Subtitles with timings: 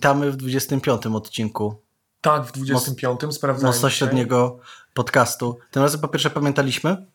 [0.00, 1.82] Witamy w 25 odcinku.
[2.20, 3.74] Tak, w 25 Mos, sprawdzałem.
[3.74, 4.58] Mocno średniego
[4.94, 5.58] podcastu.
[5.70, 7.06] Tym razem po pierwsze pamiętaliśmy.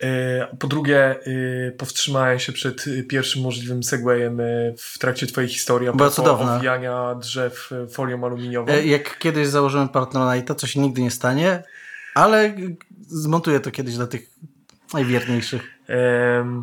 [0.00, 1.20] E, po drugie,
[1.66, 4.44] e, powstrzymałem się przed pierwszym możliwym segwayem e,
[4.78, 5.90] w trakcie twojej historii.
[5.94, 6.56] Była cudowna.
[6.56, 8.72] owijania drzew folią aluminiową.
[8.84, 11.62] Jak kiedyś założymy Partnerite, co się nigdy nie stanie,
[12.14, 12.54] ale
[13.06, 14.30] zmontuję to kiedyś dla tych
[14.94, 15.62] najwierniejszych.
[16.38, 16.62] Um...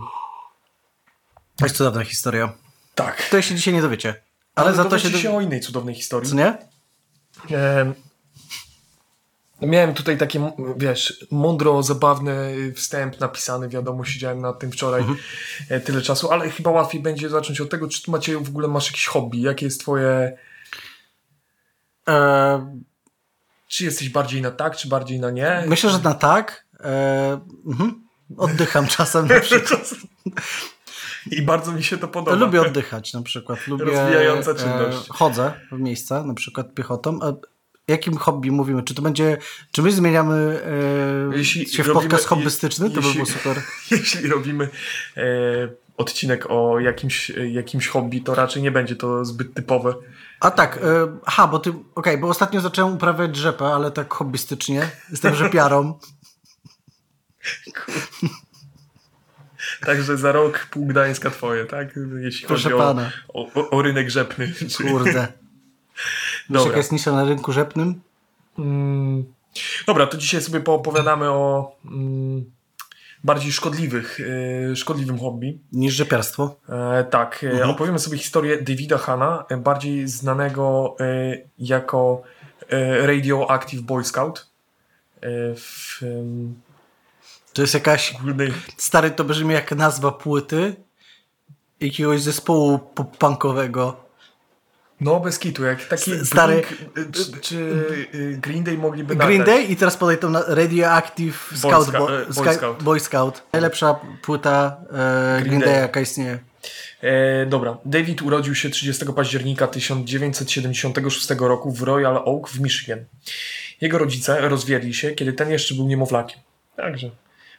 [1.58, 2.54] To jest cudowna historia.
[2.96, 3.30] Tak.
[3.30, 4.26] To się dzisiaj nie dowiecie.
[4.56, 6.30] Ale, Ale za to się, się o innej cudownej historii.
[6.30, 6.58] Co nie?
[9.62, 15.20] miałem tutaj takie, wiesz, mądro, zabawny wstęp napisany, wiadomo, siedziałem nad tym wczoraj mhm.
[15.70, 18.68] E, tyle czasu, ale chyba łatwiej będzie zacząć od tego, czy ty Macie w ogóle
[18.68, 19.42] masz jakieś hobby?
[19.42, 20.38] Jakie jest twoje...
[22.08, 22.78] E...
[23.68, 25.64] Czy jesteś bardziej na tak, czy bardziej na nie?
[25.68, 26.66] Myślę, że na tak.
[26.80, 27.42] E...
[27.66, 28.06] Mhm.
[28.38, 29.94] Oddycham czasem na przykład.
[31.32, 32.38] I bardzo mi się to podoba.
[32.38, 33.68] Lubię oddychać na przykład.
[33.68, 35.10] Lubię, Rozwijająca czynność.
[35.10, 37.20] E, chodzę w miejsca, na przykład piechotą.
[37.22, 37.34] A
[37.88, 38.84] jakim hobby mówimy?
[38.84, 39.38] Czy to będzie,
[39.72, 40.62] czy my zmieniamy
[41.34, 42.90] e, jeśli się w robimy, podcast hobbystyczny?
[42.90, 43.62] To jeśli, by było super.
[43.92, 44.70] Jeśli robimy
[45.18, 45.24] e,
[45.98, 49.94] odcinek o jakimś, jakimś hobby, to raczej nie będzie to zbyt typowe.
[50.40, 50.80] A tak, e,
[51.26, 54.90] aha, bo ty, okej, okay, bo ostatnio zacząłem uprawiać rzepę, ale tak hobbystycznie.
[55.12, 56.00] Jestem rzepiarą.
[59.86, 62.00] Także za rok pół Gdańska twoje, tak?
[62.20, 63.12] Jeśli Proszę chodzi pana.
[63.28, 64.54] O, o, o rynek rzepny.
[64.78, 65.28] Kurde.
[66.50, 68.02] Wiesz, jaka jest nisza na rynku rzepnym?
[68.60, 69.26] Mm,
[69.88, 72.46] dobra, to dzisiaj sobie poopowiadamy o mm,
[73.24, 75.60] bardziej szkodliwych, y, szkodliwym hobby.
[75.72, 76.56] Niż rzepiarstwo?
[76.70, 77.44] E, tak.
[77.44, 77.70] E, mhm.
[77.70, 82.22] Opowiemy sobie historię Davida Hanna, e, bardziej znanego e, jako
[82.70, 84.56] e, Radioactive Boy Scout.
[85.56, 86.02] W,
[87.56, 88.14] to jest jakaś.
[88.78, 90.76] Stary, to brzmi jak nazwa płyty
[91.80, 93.94] jakiegoś zespołu pop-punkowego.
[95.02, 97.56] No, bez kitu, jak taki Stary, Blink, czy, czy,
[98.16, 102.34] y, Green Day mogliby Green Day i teraz podaj to na Radioactive Scout, Boy, Bo,
[102.44, 102.84] Boy, Scout.
[102.84, 103.44] Boy Scout.
[103.54, 106.40] Najlepsza płyta e, Green, Green Day, jaka istnieje.
[107.02, 113.06] E, dobra, David urodził się 30 października 1976 roku w Royal Oak w Michigan.
[113.82, 116.40] Jego rodzice rozwiedli się, kiedy ten jeszcze był niemowlakiem.
[116.76, 117.12] Także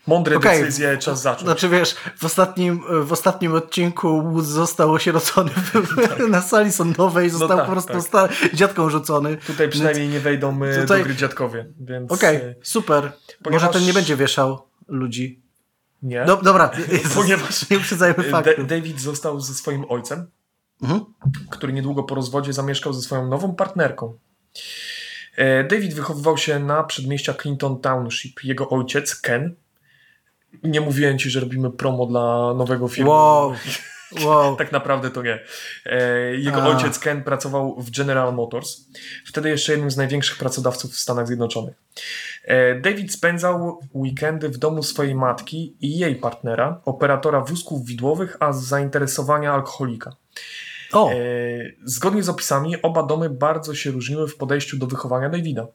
[0.07, 0.59] mądre okay.
[0.59, 1.43] decyzje, czas zacząć.
[1.43, 5.51] Znaczy wiesz, w ostatnim, w ostatnim odcinku Woods został osierocony
[6.09, 6.29] tak.
[6.29, 8.33] na sali sądowej, został no tak, po prostu tak.
[8.55, 9.37] dziadką rzucony.
[9.37, 10.99] Tutaj przynajmniej nie wejdą e, Tutaj...
[10.99, 12.13] do gry dziadkowie, więc...
[12.13, 13.13] Okej, okay, super.
[13.43, 13.63] Ponieważ...
[13.63, 15.43] Może ten nie będzie wieszał ludzi.
[16.03, 16.25] Nie.
[16.25, 16.71] Do, dobra,
[17.15, 18.65] ponieważ nie uprzedzajmy faktu.
[18.65, 20.27] David został ze swoim ojcem,
[20.83, 21.05] mhm.
[21.51, 24.19] który niedługo po rozwodzie zamieszkał ze swoją nową partnerką.
[25.37, 28.45] E, David wychowywał się na przedmieścia Clinton Township.
[28.45, 29.55] Jego ojciec, Ken,
[30.63, 33.11] nie mówiłem ci, że robimy promo dla nowego filmu.
[33.11, 33.55] Wow.
[34.25, 34.57] Wow.
[34.59, 35.39] tak naprawdę to nie.
[35.87, 36.67] E, jego A.
[36.67, 38.81] ojciec Ken pracował w General Motors,
[39.27, 41.75] wtedy jeszcze jednym z największych pracodawców w Stanach Zjednoczonych.
[42.45, 48.53] E, David spędzał weekendy w domu swojej matki i jej partnera, operatora wózków widłowych, a
[48.53, 50.17] z zainteresowania alkoholika.
[50.93, 51.11] O.
[51.11, 51.17] E,
[51.85, 55.67] zgodnie z opisami, oba domy bardzo się różniły w podejściu do wychowania Davida.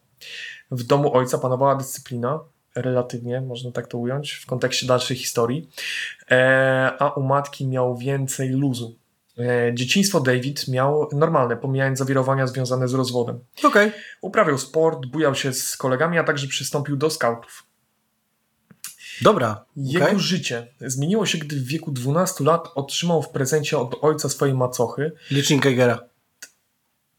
[0.71, 2.39] W domu ojca panowała dyscyplina,
[2.75, 5.69] relatywnie, można tak to ująć, w kontekście dalszej historii,
[6.31, 8.95] e, a u matki miał więcej luzu.
[9.39, 13.39] E, dzieciństwo David miał normalne, pomijając zawirowania związane z rozwodem.
[13.63, 13.91] Okay.
[14.21, 17.63] Uprawiał sport, bujał się z kolegami, a także przystąpił do skautów.
[19.21, 19.65] Dobra.
[19.75, 20.19] Jego okay.
[20.19, 25.11] życie zmieniło się, gdy w wieku 12 lat otrzymał w prezencie od ojca swojej macochy.
[25.31, 26.10] Licznik Geigera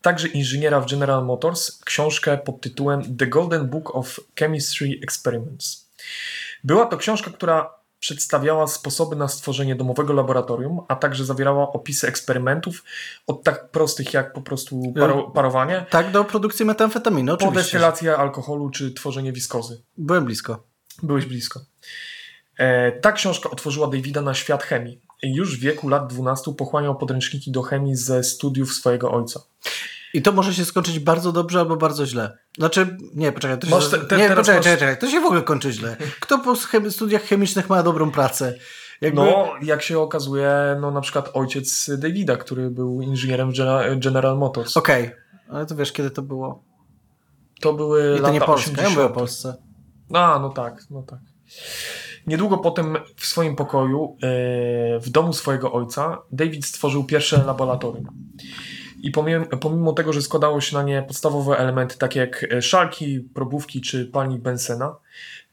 [0.02, 5.88] także inżyniera w General Motors, książkę pod tytułem The Golden Book of Chemistry Experiments.
[6.64, 12.84] Była to książka, która przedstawiała sposoby na stworzenie domowego laboratorium, a także zawierała opisy eksperymentów
[13.26, 15.86] od tak prostych jak po prostu paro parowanie.
[15.90, 17.54] Tak, do produkcji metamfetaminy, oczywiście.
[17.54, 19.82] Po destylację alkoholu czy tworzenie wiskozy.
[19.98, 20.64] Byłem blisko.
[21.02, 21.60] Byłeś blisko.
[22.56, 25.00] E, ta książka otworzyła Davida na świat chemii.
[25.22, 29.40] Już w wieku lat 12 pochłaniał podręczniki do chemii ze studiów swojego ojca.
[30.14, 32.38] I to może się skończyć bardzo dobrze albo bardzo źle.
[32.58, 34.64] Znaczy, nie, poczekaj, to się, te, te, nie, poczekaj, masz...
[34.64, 35.96] czekaj, to się w ogóle kończy źle.
[36.20, 36.56] Kto po
[36.90, 38.54] studiach chemicznych ma dobrą pracę?
[39.00, 39.20] Jakby...
[39.20, 43.52] No, jak się okazuje, no na przykład ojciec Davida, który był inżynierem
[43.96, 44.76] General Motors.
[44.76, 45.16] Okej, okay.
[45.48, 46.64] ale to wiesz, kiedy to było?
[47.60, 48.88] To były I to lata nie Polska, 80.
[48.88, 49.56] ja mówię o Polsce.
[50.12, 51.18] A, no tak, no tak.
[52.26, 54.26] Niedługo potem w swoim pokoju, e,
[55.00, 58.06] w domu swojego ojca, David stworzył pierwsze laboratorium.
[59.02, 59.10] I
[59.60, 64.06] pomimo, tego, że składało się na nie podstawowe elementy, takie jak e, szalki, probówki czy
[64.06, 64.96] palnik Bensena,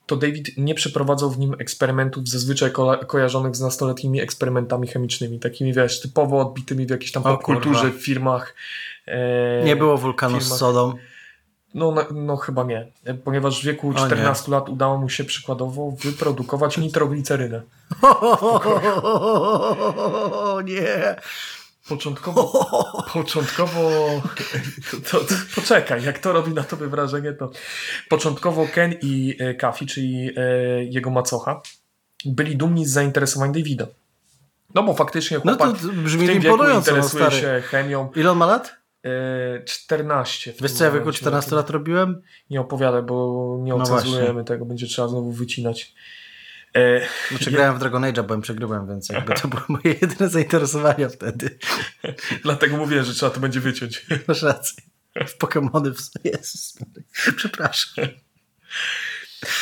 [0.05, 5.73] to David nie przeprowadzał w nim eksperymentów zazwyczaj ko kojarzonych z nastoletnimi eksperymentami chemicznymi, takimi
[5.73, 8.55] wiesz, typowo odbitymi w jakiejś tam popkulturze, w firmach.
[9.05, 10.57] E, nie było wulkanu firmach.
[10.57, 10.93] z sodą.
[11.73, 12.87] No, no, no, chyba nie,
[13.23, 17.61] ponieważ w wieku 14 lat udało mu się przykładowo wyprodukować nitroglicerynę.
[18.01, 19.01] O
[20.65, 21.15] nie!
[21.89, 22.65] Początkowo,
[23.13, 23.89] początkowo
[25.11, 27.51] to, to, poczekaj, jak to robi na tobie wrażenie, to
[28.09, 31.61] początkowo Ken i e, Kafi, czyli e, jego macocha,
[32.25, 33.87] byli dumni z zainteresowań Davida.
[34.75, 38.11] No bo faktycznie chłopak no to brzmi w tym wieku no interesuje się chemią.
[38.15, 38.78] Ile on ma lat?
[39.65, 40.53] 14.
[40.61, 42.21] Wiesz co ja w wieku 14 lat robiłem?
[42.49, 45.93] Nie opowiadaj, bo nie no ocenzurujemy tego, będzie trzeba znowu wycinać.
[46.73, 51.09] E, znaczy grałem w Dragon Age, byłem przegrywem, więc jakby to było moje jedyne zainteresowania
[51.09, 51.57] wtedy.
[52.43, 54.05] Dlatego mówię, że trzeba to będzie wyciąć.
[54.27, 54.83] Masz rację.
[55.15, 56.77] W Pokémony w Jezus.
[57.35, 58.05] Przepraszam.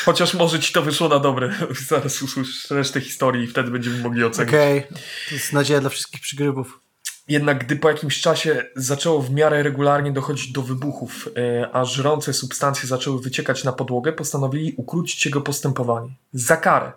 [0.06, 1.56] Chociaż może ci to wyszło na dobre.
[1.88, 4.50] Zaraz usłyszysz resztę historii i wtedy będziemy mogli ocenić.
[4.50, 5.00] Okej, okay.
[5.30, 6.80] to jest nadzieja dla wszystkich przygrywów.
[7.28, 12.34] Jednak gdy po jakimś czasie zaczęło w miarę regularnie dochodzić do wybuchów, e, a żrące
[12.34, 16.10] substancje zaczęły wyciekać na podłogę, postanowili ukrócić jego postępowanie.
[16.34, 16.92] Za karę.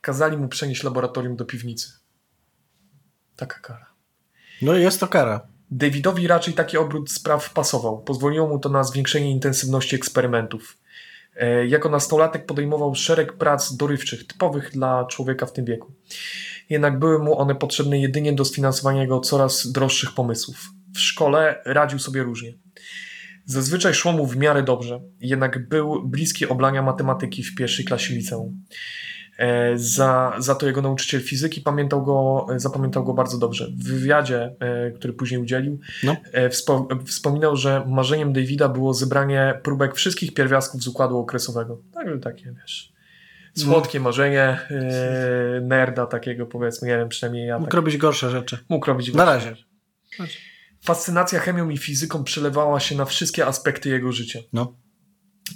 [0.00, 1.92] Kazali mu przenieść laboratorium do piwnicy.
[3.36, 3.86] Taka kara.
[4.62, 5.40] No jest to kara.
[5.70, 8.02] Davidowi raczej taki obrót spraw pasował.
[8.02, 10.76] Pozwoliło mu to na zwiększenie intensywności eksperymentów.
[11.38, 15.92] E, jako nastolatek podejmował szereg prac dorywczych, typowych dla człowieka w tym wieku
[16.68, 20.70] jednak były mu one potrzebne jedynie do sfinansowania jego coraz droższych pomysłów.
[20.94, 22.54] W szkole radził sobie różnie.
[23.44, 28.64] Zazwyczaj szło mu w miarę dobrze, jednak był bliski oblania matematyki w pierwszej klasie liceum.
[29.38, 33.68] E, za, za to jego nauczyciel fizyki pamiętał go, zapamiętał go bardzo dobrze.
[33.78, 36.16] W wywiadzie, e, który później udzielił, no.
[36.32, 41.82] E, wspo, wspominał, że marzeniem Davida było zebranie próbek wszystkich pierwiastków z układu okresowego.
[41.94, 42.92] Także takie, wiesz,
[43.56, 47.58] słodkie marzenie yy, nerda takiego powiedzmy, nie wiem, przynajmniej ja.
[47.58, 47.74] Mógł tak.
[47.74, 48.58] robić gorsze rzeczy.
[48.68, 49.56] Mógł robić gorsze Na razie.
[50.18, 50.38] Rzeczy.
[50.80, 54.38] Fascynacja chemią i fizyką przelewała się na wszystkie aspekty jego życia.
[54.52, 54.76] No.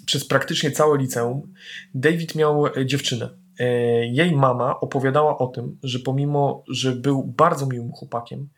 [0.07, 1.53] Przez praktycznie całe liceum
[1.95, 3.42] David miał e, dziewczynę.
[3.63, 8.49] E, jej mama opowiadała o tym, że pomimo, że był bardzo miłym chłopakiem,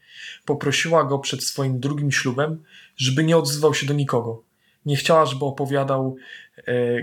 [0.45, 2.63] poprosiła go przed swoim drugim ślubem,
[2.97, 4.43] żeby nie odzywał się do nikogo.
[4.87, 6.17] Nie chciała, żeby opowiadał
[6.59, 7.03] E,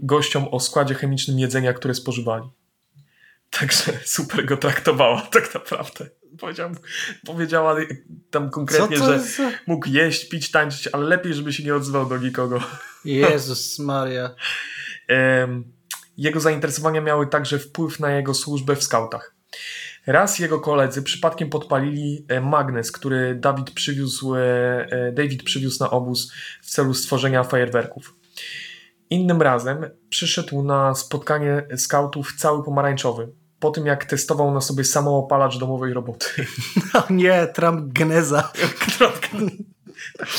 [0.00, 2.48] gościom o składzie chemicznym jedzenia, które spożywali.
[3.50, 6.06] Także super go traktowała tak naprawdę.
[6.38, 6.72] Powiedziała,
[7.26, 7.76] powiedziała
[8.30, 9.20] tam konkretnie, że
[9.66, 12.60] mógł jeść, pić, tańczyć, ale lepiej, żeby się nie odzywał do nikogo.
[13.04, 14.30] Jezus Maria.
[16.16, 19.34] Jego zainteresowania miały także wpływ na jego służbę w skautach.
[20.06, 26.32] Raz jego koledzy przypadkiem podpalili e, magnes, który David przywiózł, e, David przywiózł na obóz
[26.62, 28.16] w celu stworzenia fajerwerków.
[29.10, 35.58] Innym razem przyszedł na spotkanie skautów cały pomarańczowy, po tym jak testował na sobie samoopalacz
[35.58, 36.26] domowej roboty.
[36.94, 38.52] No nie, Trump geneza.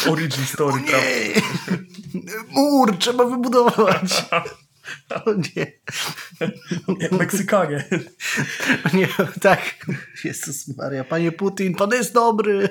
[0.09, 1.45] Origin story Trump.
[2.51, 4.25] Mur trzeba wybudować.
[5.25, 5.71] O nie.
[6.99, 7.83] Jak Meksykanie.
[8.93, 9.07] Nie,
[9.41, 9.85] tak.
[10.23, 12.69] Jezus Maria, panie Putin, pan jest dobry.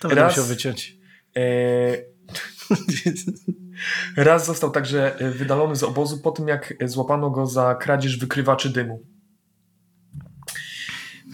[0.00, 0.96] To będę musiał wyciąć.
[1.36, 2.16] E
[4.16, 9.02] Raz został także wydalony z obozu po tym, jak złapano go za kradzież wykrywaczy dymu.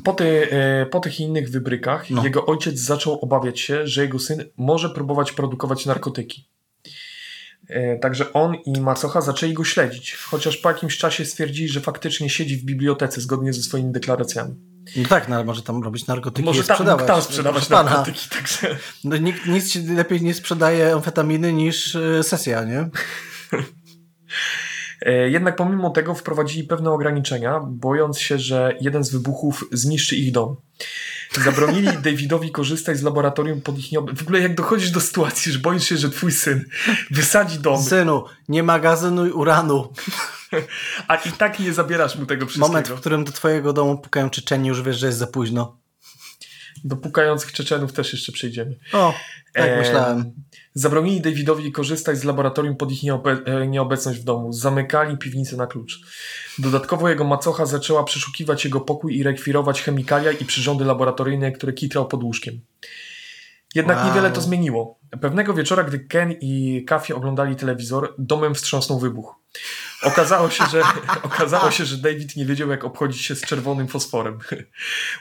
[0.04, 2.24] Po, ty, e, po tych innych wybrykach no.
[2.24, 6.51] jego ojciec zaczął obawiać się, że jego syn może próbować produkować narkotyki.
[7.72, 12.30] E, także on i macocha zaczęli go śledzić, chociaż po jakimś czasie stwierdzili, że faktycznie
[12.30, 14.54] siedzi w bibliotece zgodnie ze swoimi deklaracjami.
[14.96, 17.06] No tak, no ale może tam robić narkotyki może tam, sprzedawać.
[17.06, 18.78] tam sprzedawać narkotyki, także...
[19.04, 22.90] No nikt, nic lepiej nie sprzedaje amfetaminy niż e, sesja, nie?
[25.06, 30.32] E, jednak pomimo tego wprowadzili pewne ograniczenia, bojąc się, że jeden z wybuchów zniszczy ich
[30.32, 30.56] dom.
[31.44, 34.18] Zabronili Davidowi korzystać z laboratorium pod ich nieob...
[34.18, 36.64] W ogóle jak dochodzisz do sytuacji, że boisz się, że twój syn
[37.10, 37.82] wysadzi dom.
[37.82, 39.88] Synu, nie magazynuj uranu.
[41.08, 42.68] A i tak nie zabierasz mu tego wszystkiego.
[42.68, 45.81] Moment, w którym do twojego domu pukają Czeczeni, już wiesz, że jest za późno.
[46.84, 48.76] Do pukających Czeczenów też jeszcze przyjdziemy.
[48.92, 49.14] O,
[49.52, 50.32] tak e, myślałem.
[50.74, 54.52] Zabronili Davidowi korzystać z laboratorium pod ich nieobe e, nieobecność w domu.
[54.52, 56.00] Zamykali piwnicę na klucz.
[56.58, 62.08] Dodatkowo jego macocha zaczęła przeszukiwać jego pokój i rekwirować chemikalia i przyrządy laboratoryjne, które kitrał
[62.08, 62.60] pod łóżkiem.
[63.74, 64.06] Jednak wow.
[64.06, 64.98] niewiele to zmieniło.
[65.20, 69.34] Pewnego wieczora, gdy Ken i Kaffie oglądali telewizor, domem wstrząsnął wybuch.
[70.02, 70.82] Okazało się, że,
[71.22, 74.38] okazało się, że David nie wiedział, jak obchodzić się z czerwonym fosforem.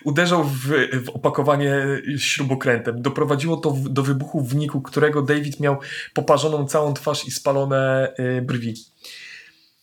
[0.03, 0.67] Uderzał w,
[1.05, 3.01] w opakowanie śrubokrętem.
[3.01, 5.79] Doprowadziło to w, do wybuchu, w wyniku którego David miał
[6.13, 8.73] poparzoną całą twarz i spalone y, brwi.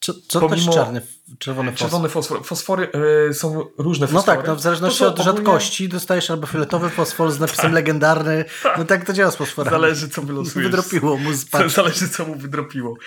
[0.08, 0.72] Co, co pomimo...
[0.72, 1.02] to czarny,
[1.38, 1.88] czerwony fosfor?
[1.88, 2.44] Czerwony fosfor.
[2.44, 2.88] Fosfory
[3.30, 4.36] y, są różne fosfory.
[4.36, 5.36] No tak, no w zależności od ogólnie...
[5.36, 7.72] rzadkości dostajesz albo fioletowy fosfor z napisem tak.
[7.72, 8.44] legendarny.
[8.78, 9.70] No tak to działa z fosforem.
[9.70, 10.70] Zależy co wylosujesz.
[10.70, 12.94] Wydropiło mu z Zależy co mu wydropiło.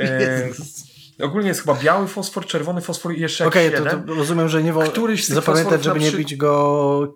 [0.00, 0.48] E,
[1.22, 4.62] Ogólnie jest chyba biały fosfor, czerwony fosfor i jeszcze Okej, okay, to, to, rozumiem, że
[4.62, 7.14] nie wolno zapamiętać, żeby nie bić go...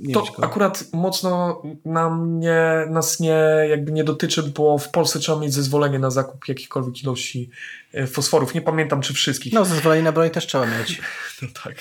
[0.00, 0.44] Nie to bić go.
[0.44, 5.98] akurat mocno nam nie, nas nie, jakby nie dotyczy, bo w Polsce trzeba mieć zezwolenie
[5.98, 7.50] na zakup jakichkolwiek ilości
[7.92, 8.54] e, fosforów.
[8.54, 9.52] Nie pamiętam, czy wszystkich.
[9.52, 11.00] No, zezwolenie na broń też trzeba mieć.
[11.42, 11.74] No tak.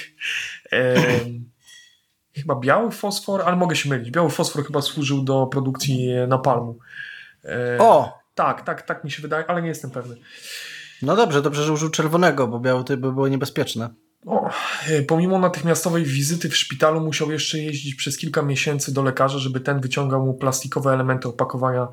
[0.71, 0.95] E,
[2.35, 4.11] chyba biały fosfor, ale mogę się mylić.
[4.11, 6.79] Biały fosfor chyba służył do produkcji napalmu.
[7.45, 8.19] E, o!
[8.35, 10.15] Tak, tak, tak mi się wydaje, ale nie jestem pewny.
[11.05, 13.89] No dobrze, dobrze, że użył czerwonego, bo białe to by było niebezpieczne.
[14.25, 14.49] O,
[14.87, 19.59] e, pomimo natychmiastowej wizyty w szpitalu musiał jeszcze jeździć przez kilka miesięcy do lekarza, żeby
[19.59, 21.87] ten wyciągał mu plastikowe elementy opakowania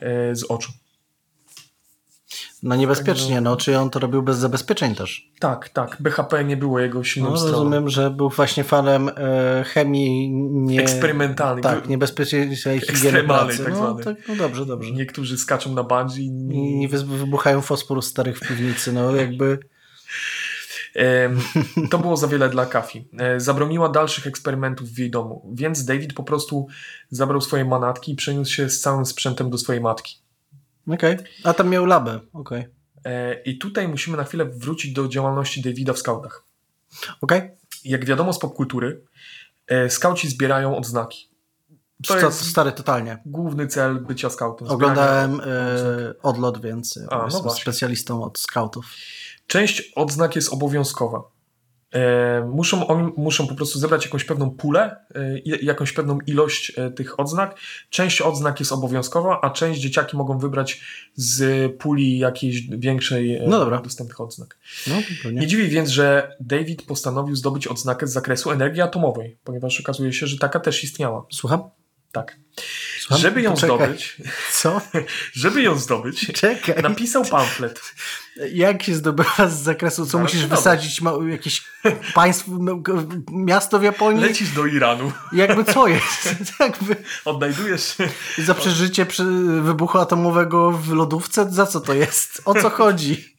[0.00, 0.72] e, z oczu.
[2.62, 5.30] No niebezpiecznie, no czy on to robił bez zabezpieczeń też?
[5.38, 5.96] Tak, tak.
[6.00, 7.56] BHP nie było jego silną no, stroną.
[7.56, 10.80] Rozumiem, że był właśnie fanem e, chemii nie...
[10.80, 11.62] eksperymentalnej.
[11.62, 13.64] Tak, niebezpiecznej higieny pracy.
[13.64, 14.92] Tak no, tak, no dobrze, dobrze.
[14.92, 16.26] Niektórzy skaczą na bungee.
[16.52, 19.58] I, I wybuchają fosfor starych w piwnicy, no jakby...
[21.90, 23.08] To było za wiele dla Kafi.
[23.18, 26.66] E, zabroniła dalszych eksperymentów w jej domu, więc David po prostu
[27.10, 30.27] zabrał swoje manatki i przeniósł się z całym sprzętem do swojej matki.
[30.94, 31.26] Okej, okay.
[31.44, 32.60] a tam miał labę, okej.
[32.60, 32.78] Okay.
[33.04, 36.44] E, I tutaj musimy na chwilę wrócić do działalności Davida w skautach.
[37.20, 37.38] Okej.
[37.38, 37.56] Okay.
[37.84, 39.04] Jak wiadomo z popkultury,
[39.66, 41.28] e, skauci zbierają odznaki.
[42.06, 43.22] To Sta jest stary totalnie.
[43.26, 44.68] Główny cel bycia skautem.
[44.68, 45.44] Oglądałem e,
[46.22, 48.86] odlot, więc A, no jestem specjalistą od skautów.
[49.46, 51.22] Część odznak jest obowiązkowa.
[51.94, 56.90] E, muszą, oni muszą po prostu zebrać jakąś pewną pulę, e, jakąś pewną ilość e,
[56.90, 57.58] tych odznak.
[57.90, 60.80] Część odznak jest obowiązkowa, a część dzieciaki mogą wybrać
[61.14, 63.80] z puli jakiejś większej no dobra.
[63.82, 64.58] dostępnych odznak.
[64.86, 70.12] No, nie dziwi więc, że David postanowił zdobyć odznakę z zakresu energii atomowej, ponieważ okazuje
[70.12, 71.26] się, że taka też istniała.
[71.32, 71.70] Słucham?
[72.12, 72.36] Tak.
[73.00, 73.18] Słucham?
[73.22, 73.76] Żeby ją Poczekaj.
[73.76, 74.16] zdobyć.
[74.60, 74.80] Co?
[75.32, 76.82] Żeby ją zdobyć, Czekaj.
[76.82, 77.80] napisał pamflet.
[78.52, 80.06] Jak się zdobywa z zakresu?
[80.06, 81.00] Co musisz wysadzić?
[81.30, 81.64] jakieś
[82.14, 82.50] państwo,
[83.32, 84.22] miasto w Japonii?
[84.22, 85.12] Lecisz do Iranu.
[85.32, 86.34] Jakby co jest?
[86.60, 86.96] Jakby...
[87.24, 87.94] Odnajdujesz.
[88.38, 89.24] Za przeżycie przy
[89.62, 91.50] wybuchu atomowego w lodówce?
[91.50, 92.42] Za co to jest?
[92.44, 93.38] O co chodzi?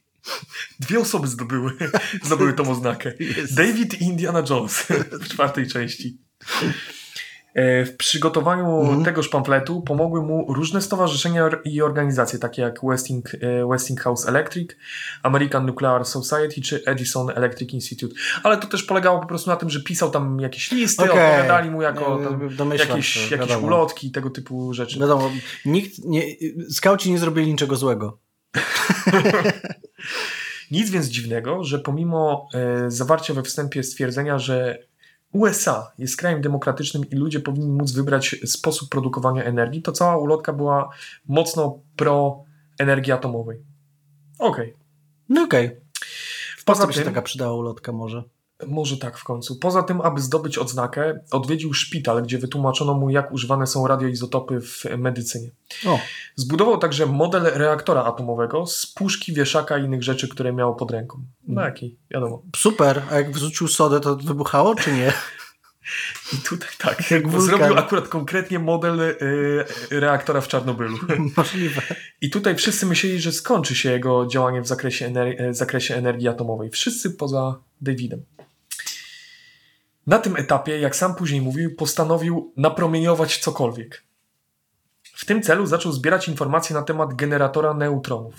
[0.80, 1.78] Dwie osoby zdobyły,
[2.24, 3.14] zdobyły tą oznakę.
[3.52, 6.18] David i Indiana Jones w czwartej części.
[7.54, 9.04] E, w przygotowaniu mm.
[9.04, 14.72] tegoż pamfletu pomogły mu różne stowarzyszenia i organizacje, takie jak Westing, e, Westinghouse Electric,
[15.24, 18.16] American Nuclear Society czy Edison Electric Institute.
[18.44, 21.26] Ale to też polegało po prostu na tym, że pisał tam jakieś listy, okay.
[21.26, 22.20] odpowiadali mu jako
[22.58, 25.00] tam, jakieś, jakieś ulotki, tego typu rzeczy.
[25.00, 25.32] Wiadomo,
[25.66, 26.24] nikt nie,
[26.70, 28.20] skauci nie zrobili niczego złego.
[30.72, 34.89] Nic więc dziwnego, że pomimo e, zawarcia we wstępie stwierdzenia, że
[35.34, 40.54] USA jest krajem demokratycznym i ludzie powinni móc wybrać sposób produkowania energii, to cała ulotka
[40.54, 40.90] była
[41.28, 42.44] mocno pro
[42.80, 43.64] energii atomowej.
[44.40, 44.74] Okej.
[44.74, 44.84] Okay.
[45.30, 45.68] No okej.
[45.68, 45.82] Okay.
[46.58, 48.24] W Polsce by się taka przydała ulotka może.
[48.68, 49.56] Może tak w końcu.
[49.56, 54.86] Poza tym, aby zdobyć odznakę, odwiedził szpital, gdzie wytłumaczono mu, jak używane są radioizotopy w
[54.98, 55.52] medycynie.
[55.88, 56.00] O.
[56.36, 61.24] Zbudował także model reaktora atomowego z puszki, wieszaka i innych rzeczy, które miał pod ręką.
[61.48, 62.42] No jaki, wiadomo.
[62.56, 65.14] Super, a jak wrzucił sodę, to wybuchało, czy nie?
[66.34, 69.16] I tutaj tak, jak zrobił akurat konkretnie model y,
[69.92, 70.98] reaktora w Czarnobylu.
[71.38, 71.82] Możliwe.
[72.22, 76.70] I tutaj wszyscy myśleli, że skończy się jego działanie w zakresie, ener zakresie energii atomowej.
[76.70, 78.24] Wszyscy poza Davidem.
[80.10, 84.04] Na tym etapie, jak sam później mówił, postanowił napromieniować cokolwiek.
[85.04, 88.36] W tym celu zaczął zbierać informacje na temat generatora neutronów.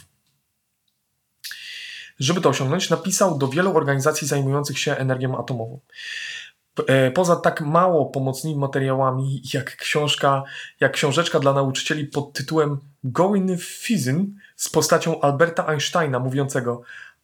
[2.19, 5.81] Żeby to osiągnąć, napisał do wielu organizacji zajmujących się energią atomową.
[6.87, 10.43] E, poza tak mało pomocnymi materiałami, jak książka,
[10.81, 16.83] jak książeczka dla nauczycieli pod tytułem Going Fizzing z postacią Alberta Einsteina mówiącego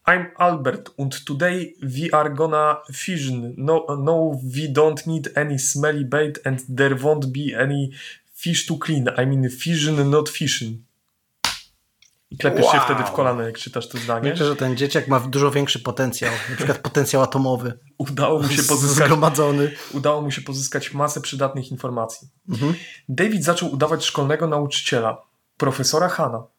[0.09, 3.55] I'm Albert and today we are gonna fission.
[3.57, 7.91] No, no, we don't need any smelly bait and there won't be any
[8.35, 9.09] fish to clean.
[9.19, 10.79] I mean fission, not fishing.
[12.31, 12.75] I klepiesz wow.
[12.75, 14.31] się wtedy w kolano, jak czytasz to zdanie.
[14.31, 17.79] Myślę, że ten dzieciak ma dużo większy potencjał, na przykład potencjał atomowy.
[17.99, 19.73] Udało mu się pozyskać, zgromadzony.
[19.93, 22.29] Udało mu się pozyskać masę przydatnych informacji.
[22.49, 22.75] Mhm.
[23.09, 25.23] David zaczął udawać szkolnego nauczyciela,
[25.57, 26.56] profesora Hanna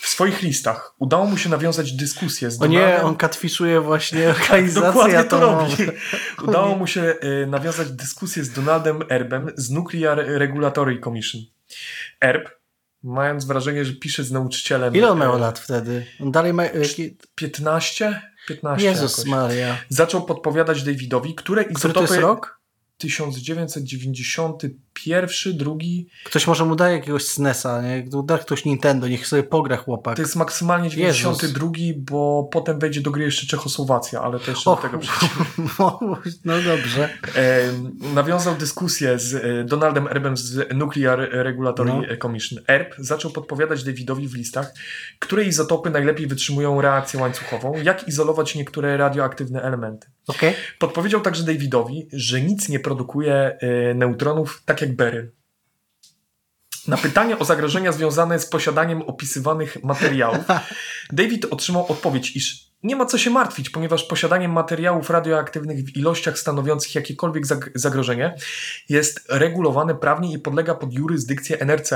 [0.00, 2.84] w swoich listach udało mu się nawiązać dyskusję z Donaldem...
[2.84, 5.74] O nie, on katwiszuje właśnie organizację Dokładnie to robi.
[6.48, 11.42] Udało mu się y, nawiązać dyskusję z Donaldem Erbem z Nuclear Regulatory Commission.
[12.20, 12.48] Erb
[13.02, 14.94] mając wrażenie, że pisze z nauczycielem.
[14.94, 16.06] Ile on miał lat wtedy?
[16.20, 16.62] On dalej ma...
[17.34, 18.22] 15?
[18.48, 19.30] 15 Jezus jakoś.
[19.30, 19.78] Maria.
[19.88, 21.78] Zaczął podpowiadać Davidowi, które izotopy...
[21.78, 22.60] Który to jest rok?
[25.04, 26.06] 1991, drugi.
[26.24, 28.04] Ktoś może mu daje jakiegoś SNESa, nie?
[28.24, 30.16] Da ktoś Nintendo, niech sobie pogra chłopak.
[30.16, 32.04] To jest maksymalnie 92, Jezus.
[32.04, 35.44] bo potem wejdzie do gry jeszcze Czechosłowacja, ale to jeszcze do tego przejdziemy.
[36.44, 37.08] no dobrze.
[37.36, 37.62] E,
[38.14, 42.16] nawiązał dyskusję z e, Donaldem Erbem z Nuclear Regulatory no.
[42.22, 42.58] Commission.
[42.68, 44.74] Erb zaczął podpowiadać Davidowi w listach,
[45.18, 50.06] które izotopy najlepiej wytrzymują reakcję łańcuchową, jak izolować niektóre radioaktywne elementy.
[50.26, 50.54] Okay.
[50.78, 55.30] Podpowiedział także Davidowi, że nic nie produkuje y, neutronów tak jak beryl.
[56.86, 60.44] Na pytanie o zagrożenia związane z posiadaniem opisywanych materiałów,
[61.12, 66.38] David otrzymał odpowiedź, iż nie ma co się martwić, ponieważ posiadanie materiałów radioaktywnych w ilościach
[66.38, 67.44] stanowiących jakiekolwiek
[67.74, 68.34] zagrożenie
[68.88, 71.92] jest regulowane prawnie i podlega pod jurysdykcję NRC,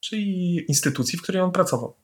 [0.00, 1.96] czyli instytucji, w której on pracował.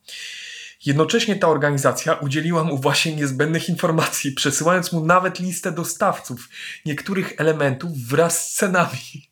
[0.86, 6.48] Jednocześnie ta organizacja udzieliła mu właśnie niezbędnych informacji, przesyłając mu nawet listę dostawców
[6.86, 9.31] niektórych elementów wraz z cenami.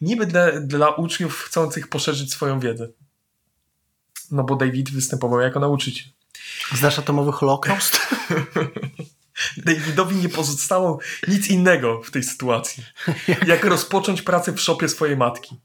[0.00, 2.88] Niby dla, dla uczniów chcących poszerzyć swoją wiedzę.
[4.30, 6.06] No bo David występował jako nauczyciel.
[6.72, 8.00] Znasz atomowy holokaust?
[9.56, 12.84] Davidowi nie pozostało nic innego w tej sytuacji,
[13.46, 15.60] jak rozpocząć pracę w szopie swojej matki.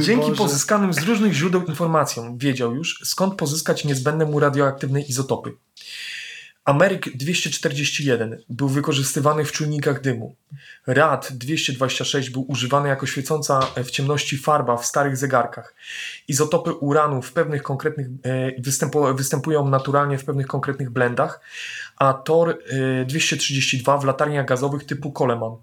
[0.00, 0.38] Dzięki Boże.
[0.38, 5.52] pozyskanym z różnych źródeł informacjom wiedział już, skąd pozyskać niezbędne mu radioaktywne izotopy.
[6.70, 10.36] Ameryk 241 był wykorzystywany w czujnikach dymu.
[10.86, 15.74] Rad 226 był używany jako świecąca w ciemności farba w starych zegarkach.
[16.28, 21.40] Izotopy uranu w pewnych konkretnych, e, występują naturalnie w pewnych konkretnych blendach,
[21.96, 22.58] a Tor
[23.06, 25.56] 232 w latarniach gazowych typu Coleman.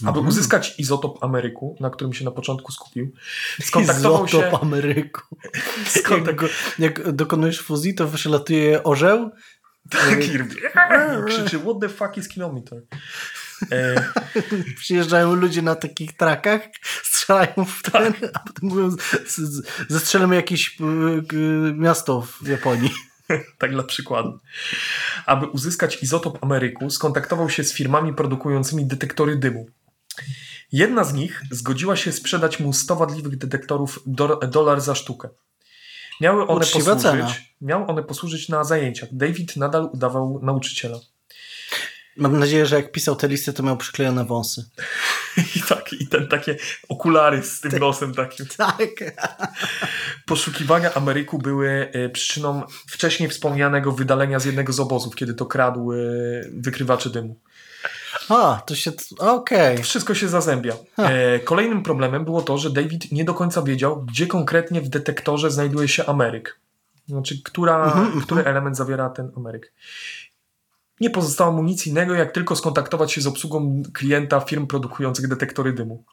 [0.00, 0.26] Aby mhm.
[0.26, 3.12] uzyskać izotop Ameryku, na którym się na początku skupił,
[3.60, 4.58] skontaktował izotop się...
[4.58, 5.36] Ameryku.
[5.86, 6.42] Skontak...
[6.78, 9.30] Jak, jak dokonujesz fuzji, to wylatuje orzeł
[9.90, 10.54] tak, Kirby.
[11.26, 12.82] Krzyczy, what the fuck is kilometer?
[13.72, 14.04] E...
[14.78, 16.60] Przyjeżdżają ludzie na takich trakach,
[17.02, 18.30] strzelają w ten, tak.
[18.34, 18.90] a potem mówią,
[19.88, 20.76] zestrzelamy jakieś
[21.74, 22.90] miasto w Japonii.
[23.58, 24.38] tak dla przykładu.
[25.26, 29.66] Aby uzyskać izotop Ameryku, skontaktował się z firmami produkującymi detektory dymu.
[30.72, 35.28] Jedna z nich zgodziła się sprzedać mu 100 wadliwych detektorów do, dolar za sztukę.
[36.20, 39.08] Miały one, posłużyć, miały one posłużyć na zajęciach.
[39.12, 40.98] David nadal udawał nauczyciela.
[42.16, 44.64] Mam nadzieję, że jak pisał te listy, to miał przyklejone wąsy.
[45.56, 46.56] I tak, i ten takie
[46.88, 47.80] okulary z tym tak.
[47.80, 48.46] nosem takim.
[48.46, 48.88] Tak.
[50.26, 55.92] Poszukiwania Ameryku były e, przyczyną wcześniej wspomnianego wydalenia z jednego z obozów, kiedy to kradł
[55.92, 55.96] e,
[56.52, 57.40] wykrywacze dymu.
[58.32, 58.92] A, to się.
[59.18, 59.72] Okej.
[59.72, 59.82] Okay.
[59.82, 60.74] Wszystko się zazębia.
[60.98, 65.50] E, kolejnym problemem było to, że David nie do końca wiedział, gdzie konkretnie w detektorze
[65.50, 66.60] znajduje się Ameryk.
[67.08, 69.72] Znaczy, która, mm -hmm, który element zawiera ten Ameryk.
[71.00, 75.72] Nie pozostało mu nic innego, jak tylko skontaktować się z obsługą klienta firm produkujących detektory
[75.72, 76.04] dymu.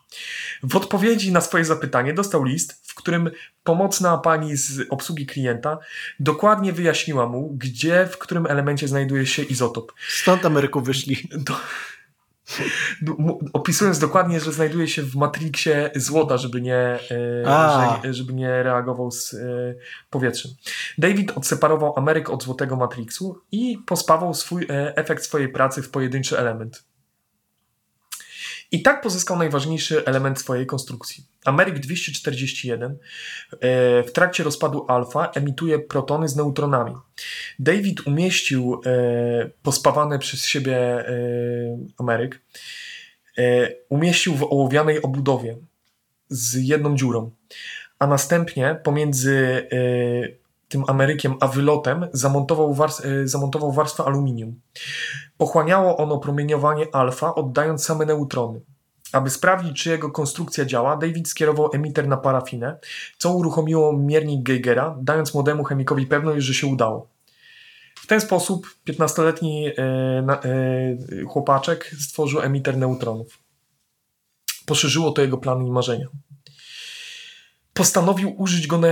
[0.63, 3.31] W odpowiedzi na swoje zapytanie dostał list, w którym
[3.63, 5.77] pomocna pani z obsługi klienta
[6.19, 9.93] dokładnie wyjaśniła mu, gdzie, w którym elemencie znajduje się izotop.
[10.09, 11.29] Stąd Ameryku wyszli.
[11.31, 11.55] Do
[13.53, 19.33] opisując dokładnie, że znajduje się w Matrixie złota, żeby nie, e, żeby nie reagował z
[19.33, 19.37] e,
[20.09, 20.51] powietrzem.
[20.97, 26.39] David odseparował Amerykę od złotego Matrixu i pospawał swój e, efekt swojej pracy w pojedynczy
[26.39, 26.83] element.
[28.71, 31.23] I tak pozyskał najważniejszy element swojej konstrukcji.
[31.45, 32.97] Amerik 241
[34.07, 36.95] w trakcie rozpadu alfa emituje protony z neutronami.
[37.59, 41.13] David umieścił e, pospawane przez siebie e,
[41.97, 42.41] Ameryk,
[43.37, 45.57] e, umieścił w ołowianej obudowie
[46.29, 47.31] z jedną dziurą,
[47.99, 49.67] a następnie pomiędzy
[50.69, 52.75] tym Amerykiem a wylotem zamontował,
[53.23, 54.61] zamontował warstwę aluminium.
[55.37, 58.61] Pochłaniało ono promieniowanie alfa, oddając same neutrony.
[59.11, 62.77] Aby sprawdzić, czy jego konstrukcja działa, David skierował emiter na parafinę,
[63.17, 67.07] co uruchomiło miernik Geigera, dając młodemu chemikowi pewność, że się udało.
[67.95, 73.39] W ten sposób 15-letni e, e, chłopaczek stworzył emiter neutronów.
[74.65, 76.07] Poszerzyło to jego plany i marzenia.
[77.73, 78.87] Postanowił użyć go na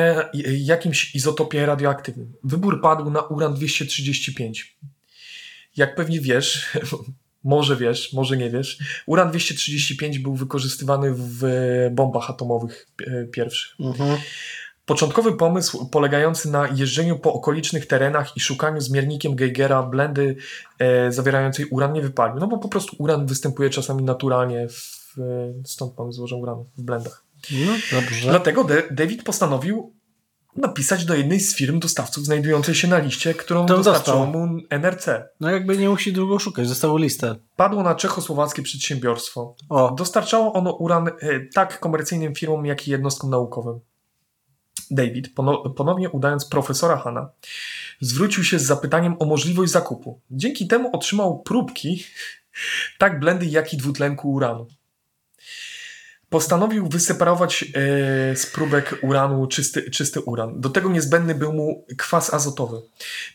[0.58, 2.34] jakimś izotopie radioaktywnym.
[2.44, 4.54] Wybór padł na uran-235.
[5.78, 6.78] Jak pewnie wiesz,
[7.44, 11.44] może wiesz, może nie wiesz, uran-235 był wykorzystywany w
[11.92, 13.76] bombach atomowych e, pierwszych.
[13.80, 14.18] Mhm.
[14.86, 20.36] Początkowy pomysł polegający na jeżdżeniu po okolicznych terenach i szukaniu z miernikiem Geigera blendy
[20.80, 22.40] e, zawierającej uran nie wypalił.
[22.40, 25.16] No bo po prostu uran występuje czasami naturalnie, w,
[25.66, 27.27] stąd mamy złożę uran w blendach.
[27.52, 28.30] No dobrze.
[28.30, 29.98] Dlatego De David postanowił
[30.56, 35.24] napisać do jednej z firm dostawców znajdującej się na liście, którą to dostarczyło mu NRC.
[35.40, 37.36] No jakby nie musi długo szukać, zostało listę.
[37.56, 39.56] Padło na czechosłowackie przedsiębiorstwo.
[39.70, 39.92] O.
[39.98, 41.14] Dostarczało ono uran e,
[41.54, 43.80] tak komercyjnym firmom, jak i jednostkom naukowym.
[44.92, 45.34] David,
[45.76, 47.30] ponownie udając profesora Hanna,
[48.02, 50.22] zwrócił się z zapytaniem o możliwość zakupu.
[50.32, 52.04] Dzięki temu otrzymał próbki
[52.98, 54.68] tak blendy, jak i dwutlenku uranu.
[56.30, 60.62] Postanowił wyseparować e, z próbek uranu czysty, czysty uran.
[60.62, 62.82] Do tego niezbędny był mu kwas azotowy.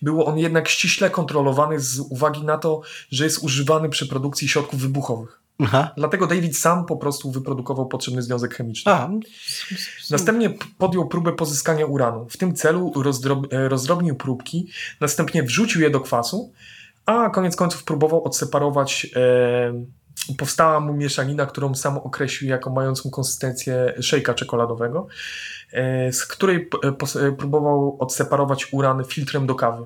[0.02, 4.81] Był on jednak ściśle kontrolowany z uwagi na to, że jest używany przy produkcji środków
[4.81, 5.42] wybuchowych.
[5.64, 5.90] Aha.
[5.96, 8.92] Dlatego David sam po prostu wyprodukował potrzebny związek chemiczny.
[8.92, 9.11] Aha.
[10.11, 12.26] Następnie podjął próbę pozyskania uranu.
[12.31, 14.68] W tym celu rozdrob, e, rozdrobnił próbki,
[15.00, 16.52] następnie wrzucił je do kwasu,
[17.07, 19.07] a koniec końców próbował odseparować.
[19.16, 20.01] E,
[20.38, 25.06] powstała mu mieszanina, którą sam określił jako mającą konsystencję szejka czekoladowego,
[25.72, 29.85] e, z której e, próbował odseparować uran filtrem do kawy.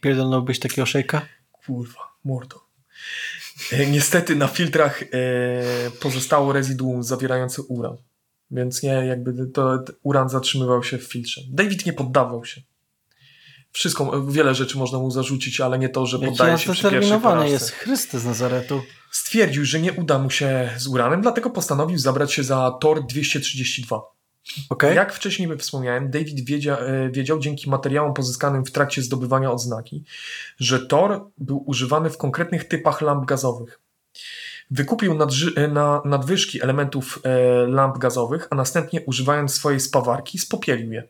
[0.00, 1.22] Pierdolnąłbyś takiego szejka?
[1.52, 2.60] Kurwa, mordo.
[3.72, 5.04] E, niestety na filtrach
[6.00, 7.96] pozostało rezyduum zawierające uran.
[8.50, 11.40] Więc nie, jakby to uran zatrzymywał się w filtrze.
[11.50, 12.60] David nie poddawał się.
[13.76, 17.50] Wszystko, wiele rzeczy można mu zarzucić, ale nie to, że poddaje się przy pierwszej porażce.
[17.50, 18.82] jest Chrystus z Nazaretu.
[19.10, 24.02] Stwierdził, że nie uda mu się z uranem, dlatego postanowił zabrać się za Tor 232.
[24.70, 24.94] Okay.
[24.94, 30.04] Jak wcześniej wspomniałem, David wiedział, e, wiedział dzięki materiałom pozyskanym w trakcie zdobywania odznaki,
[30.58, 33.80] że Tor był używany w konkretnych typach lamp gazowych.
[34.70, 40.92] Wykupił nadży, e, na, nadwyżki elementów e, lamp gazowych, a następnie używając swojej spawarki spopielił
[40.92, 41.08] je.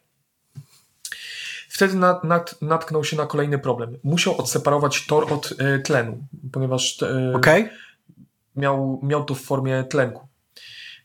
[1.77, 3.99] Wtedy nat, nat, natknął się na kolejny problem.
[4.05, 7.71] Musiał odseparować tor od e, tlenu, ponieważ e, okay.
[8.57, 10.29] miał, miał to w formie tlenku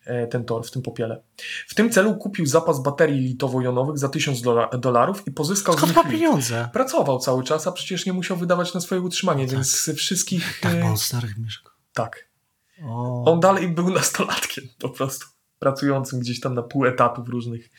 [0.06, 1.22] e, ten tor w tym popiele.
[1.68, 4.42] W tym celu kupił zapas baterii litowo-jonowych za 1000
[4.80, 6.70] dolarów i pozyskał Skąd ma pieniądze?
[6.74, 9.54] Pracował cały czas, a przecież nie musiał wydawać na swoje utrzymanie, tak.
[9.54, 10.60] więc wszystkich...
[10.62, 11.72] Tak, bo on starych mieszka.
[11.94, 12.30] Tak.
[12.84, 13.24] O.
[13.26, 15.26] On dalej był nastolatkiem po prostu,
[15.62, 17.70] pracującym gdzieś tam na pół etatu w różnych,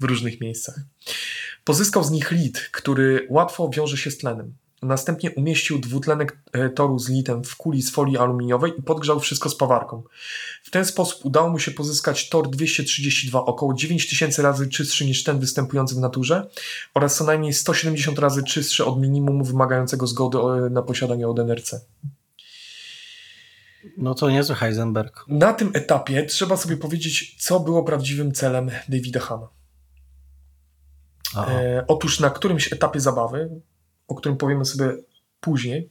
[0.00, 0.80] w różnych miejscach.
[1.64, 4.54] Pozyskał z nich lit, który łatwo wiąże się z tlenem.
[4.82, 9.48] Następnie umieścił dwutlenek e, toru z litem w kuli z folii aluminiowej i podgrzał wszystko
[9.48, 10.02] z pawarką.
[10.62, 15.38] W ten sposób udało mu się pozyskać tor 232, około 9000 razy czystszy niż ten
[15.38, 16.48] występujący w naturze
[16.94, 20.38] oraz co najmniej 170 razy czystszy od minimum wymagającego zgody
[20.70, 21.86] na posiadanie od NRC.
[23.96, 25.24] No to niezły Heisenberg.
[25.28, 29.48] Na tym etapie trzeba sobie powiedzieć, co było prawdziwym celem Davida Hanna.
[31.36, 33.60] E, otóż na którymś etapie zabawy,
[34.08, 34.92] o którym powiemy sobie
[35.40, 35.90] później,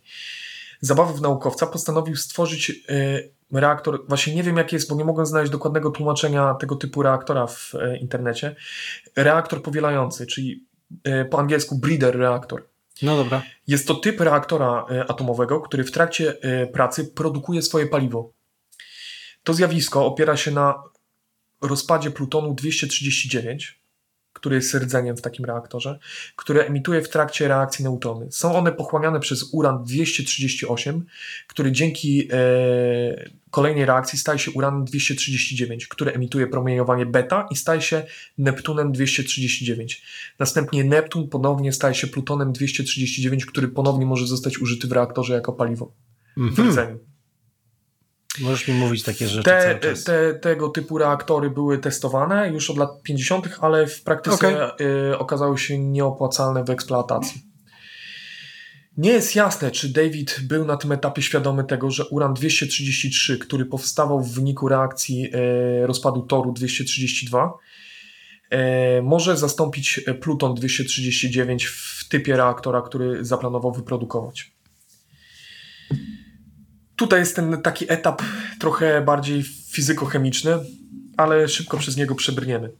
[0.83, 3.21] w naukowca postanowił stworzyć e,
[3.59, 7.47] reaktor, właśnie nie wiem jaki jest, bo nie mogłem znaleźć dokładnego tłumaczenia tego typu reaktora
[7.47, 8.55] w e, internecie,
[9.15, 10.67] reaktor powielający, czyli
[11.03, 12.67] e, po angielsku breeder reaktor.
[13.01, 13.43] No dobra.
[13.67, 18.31] Jest to typ reaktora e, atomowego, który w trakcie e, pracy produkuje swoje paliwo.
[19.43, 20.83] To zjawisko opiera się na
[21.61, 23.79] rozpadzie plutonu 239,
[24.45, 25.99] który jest rdzeniem w takim reaktorze,
[26.35, 28.27] które emituje w trakcie reakcji neutrony.
[28.31, 31.05] Są one pochłaniane przez uran 238,
[31.47, 37.81] który dzięki e, kolejnej reakcji staje się uranem 239, który emituje promieniowanie beta i staje
[37.81, 38.03] się
[38.37, 40.01] Neptunem 239.
[40.39, 45.53] Następnie Neptun ponownie staje się plutonem 239, który ponownie może zostać użyty w reaktorze jako
[45.53, 45.91] paliwo
[46.37, 46.99] w rdzeniu.
[48.39, 53.01] Możesz mi mówić takie rzeczy te, te, Tego typu reaktory były testowane już od lat
[53.03, 54.87] 50., ale w praktyce okay.
[55.11, 57.41] y, okazały się nieopłacalne w eksploatacji.
[58.97, 63.65] Nie jest jasne, czy David był na tym etapie świadomy tego, że uran 233, który
[63.65, 65.29] powstawał w wyniku reakcji
[65.83, 67.53] y, rozpadu toru 232,
[68.53, 74.55] y, może zastąpić pluton 239 w typie reaktora, który zaplanował wyprodukować.
[76.95, 78.21] Tutaj jest ten taki etap
[78.59, 80.59] trochę bardziej fizykochemiczny,
[81.17, 82.71] ale szybko przez niego przebrniemy.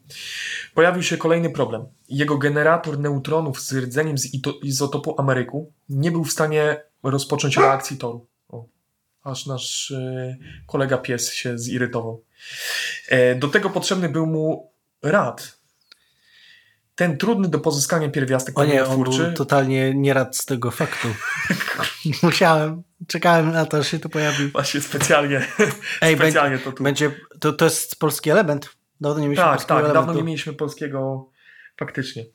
[0.74, 1.86] Pojawił się kolejny problem.
[2.10, 4.28] Jego generator neutronów z rdzeniem z
[4.64, 8.28] izotopu Ameryku nie był w stanie rozpocząć reakcji toru.
[8.50, 8.66] O,
[9.24, 12.24] aż nasz y, kolega pies się zirytował.
[13.10, 15.55] E, do tego potrzebny był mu rad.
[16.96, 21.08] Ten trudny do pozyskania pierwiastek o nie, on był totalnie nie rad z tego faktu.
[22.24, 22.84] Musiałem.
[23.08, 24.48] Czekałem na to, że się to pojawi.
[24.48, 25.48] Właśnie specjalnie.
[26.02, 26.84] Ej, specjalnie to tu.
[26.84, 28.70] Będzie, to, to jest polski element.
[29.02, 30.08] Dawno nie mieliśmy tak, polskiego tak, elementu.
[30.08, 31.30] dawno nie mieliśmy polskiego
[31.80, 32.26] faktycznie.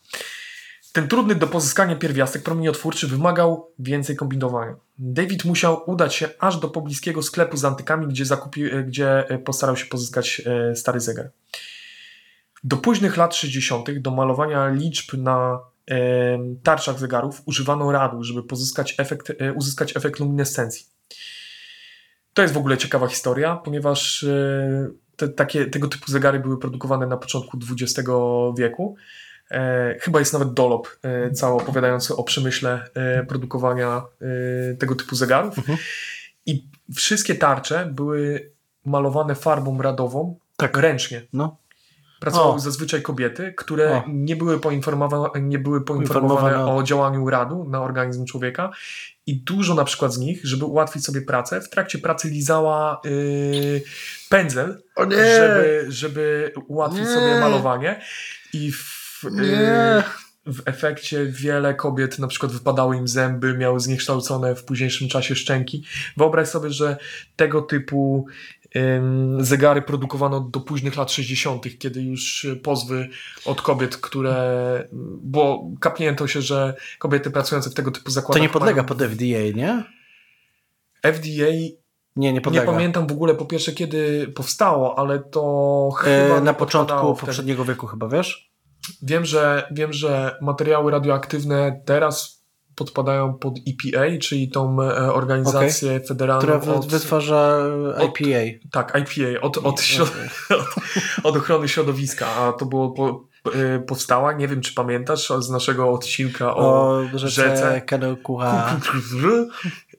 [0.93, 4.75] Ten trudny do pozyskania pierwiastek promieniotwórczy wymagał więcej kombinowania.
[4.99, 9.87] David musiał udać się aż do pobliskiego sklepu z antykami, gdzie, zakupił, gdzie postarał się
[9.87, 11.31] pozyskać e, stary zegar.
[12.65, 13.99] Do późnych lat 60.
[13.99, 20.21] do malowania liczb na e, tarczach zegarów używano radu, żeby pozyskać efekt, e, uzyskać efekt
[20.21, 20.87] luminescencji.
[22.35, 27.07] To jest w ogóle ciekawa historia, ponieważ e, te, takie, tego typu zegary były produkowane
[27.07, 28.09] na początku XX
[28.59, 28.97] wieku.
[29.51, 34.03] E, chyba jest nawet dolop e, cały opowiadający o przemyśle e, produkowania
[34.73, 35.59] e, tego typu zegarów.
[35.59, 35.79] Mhm.
[36.47, 36.65] I
[36.97, 38.51] wszystkie tarcze były
[38.85, 40.77] malowane farbą radową Tak.
[40.77, 41.23] ręcznie.
[41.33, 41.57] No.
[42.21, 42.59] Pracowały O.
[42.59, 44.05] zazwyczaj kobiety, które O.
[44.09, 46.79] nie były, poinformowane, nie były poinformowane Informowane.
[46.79, 48.71] o działaniu radu na organizm człowieka
[49.27, 53.83] i dużo na przykład z nich, żeby ułatwić sobie pracę, w trakcie pracy lizała yy,
[54.29, 57.15] pędzel, żeby, żeby ułatwić Nie.
[57.15, 58.01] sobie malowanie
[58.53, 60.03] i w, yy, Nie.
[60.47, 65.85] w efekcie wiele kobiet na przykład wypadały im zęby, miały zniekształcone w późniejszym czasie szczęki.
[66.17, 66.97] Wyobraź sobie, że
[67.37, 68.27] tego typu
[69.39, 73.09] zegary produkowano do późnych lat 60., kiedy już y, pozwy
[73.45, 74.89] od kobiet, które.
[75.23, 78.43] Bo kapnięto się, że kobiety pracujące w tego typu To zakładach.
[78.43, 79.85] nie podlega mają- pod FDA, nie?
[81.03, 81.47] FDA.
[82.17, 82.73] Nie, nie Nie podlega.
[82.73, 86.11] pamiętam w ogóle po pierwsze, kiedy powstało, ale to chyba.
[86.37, 87.27] E, nie na początku wtedy.
[87.27, 88.51] poprzedniego wieku chyba, wiesz?
[89.03, 92.40] Wiem, że wiem, że materiały radioaktywne teraz
[92.85, 96.41] podpadają pod EPA, czyli tą e, organizację federalną.
[96.61, 97.59] Która od, wytwarza
[97.99, 98.69] od- IPA.
[98.73, 100.13] Tak, IPA, od, od, od,
[101.29, 105.91] od ochrony środowiska, a to było po, e, powstała, nie wiem czy pamiętasz, z naszego
[105.93, 107.81] odcinka o, O rzece rzece.
[107.81, 108.81] Kanełkucha,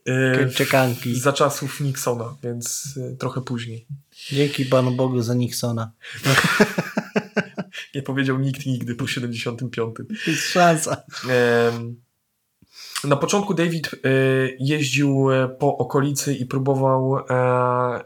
[0.07, 1.19] e, czekanki.
[1.19, 3.87] za czasów Nixona, więc e, trochę później.
[4.29, 5.91] Dzięki Panu Bogu za Nixona.
[7.95, 9.95] Nie powiedział nikt nigdy po 75.
[10.27, 11.03] Jest szansa.
[11.29, 11.95] Em,
[13.03, 13.97] Na początku David e,
[14.59, 18.03] jeździł e, po okolicy i próbował e,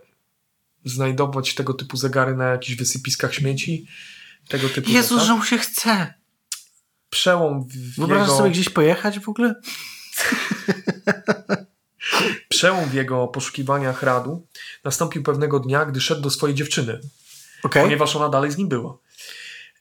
[0.86, 3.88] znajdować tego typu zegary na jakichś wysypiskach śmieci.
[4.47, 6.13] Tego typu Jezu, że mu się chce.
[7.10, 9.55] Przełom w Wyobrażasz jego, sobie gdzieś pojechać w ogóle?
[12.49, 14.47] przełom w jego poszukiwaniach radu
[14.84, 16.99] nastąpił pewnego dnia, gdy szedł do swojej dziewczyny,
[17.63, 17.84] Okej.
[17.84, 18.97] ponieważ ona dalej z nim była.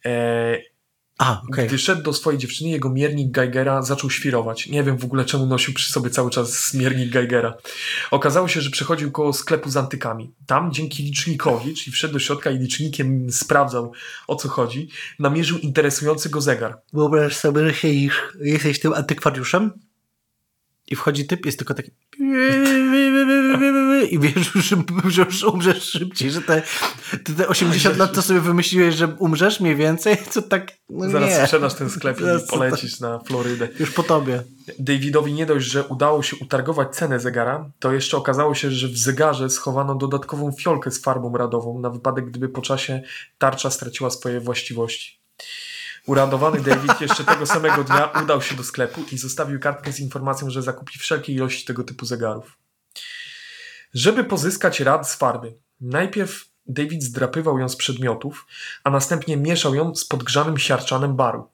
[0.04, 0.73] E,
[1.18, 1.66] A, okej.
[1.68, 4.66] Gdy szedł do swojej dziewczyny, jego miernik Geigera zaczął świrować.
[4.66, 7.54] Nie wiem w ogóle, czemu nosił przy sobie cały czas miernik Geigera.
[8.10, 10.34] Okazało się, że przechodził koło sklepu z antykami.
[10.46, 13.92] Tam, dzięki licznikowi, czyli wszedł do środka i licznikiem sprawdzał,
[14.26, 16.80] o co chodzi, namierzył interesujący go zegar.
[16.92, 19.72] Wyobraź sobie, że siedzisz, jesteś tym antykwariuszem
[20.86, 21.90] i wchodzi typ, jest tylko taki
[24.10, 24.52] i wiesz,
[25.04, 26.62] że, już umrzesz szybciej, że te,
[27.24, 31.30] te, te 80 lat to sobie wymyśliłeś, że umrzesz mniej więcej, co tak, no Zaraz
[31.30, 31.44] nie.
[31.44, 33.68] sprzedasz ten sklep Zaraz i polecisz na Florydę.
[33.80, 34.42] Już po tobie.
[34.78, 38.98] Davidowi nie dość, że udało się utargować cenę zegara, to jeszcze okazało się, że w
[38.98, 43.02] zegarze schowano dodatkową fiolkę z farbą radową na wypadek, gdyby po czasie
[43.38, 45.20] tarcza straciła swoje właściwości.
[46.06, 50.50] Uradowany David jeszcze tego samego dnia udał się do sklepu i zostawił kartkę z informacją,
[50.50, 52.58] że zakupi wszelkie ilości tego typu zegarów.
[53.94, 58.46] Żeby pozyskać rad z farby, najpierw David zdrapywał ją z przedmiotów,
[58.84, 61.48] a następnie mieszał ją z podgrzanym siarczanem baru.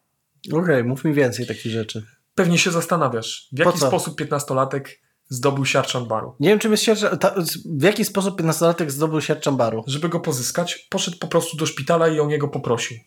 [0.53, 2.07] Okej, mów mi więcej takich rzeczy.
[2.35, 6.35] Pewnie się zastanawiasz, w jaki sposób piętnastolatek zdobył siarczan baru.
[6.41, 7.17] Nie wiem, czym jest siercza...
[7.17, 7.35] Ta,
[7.79, 9.85] w jaki sposób 15-latek zdobył sierczambaru?
[9.87, 12.99] Żeby go pozyskać, poszedł po prostu do szpitala i o niego poprosił.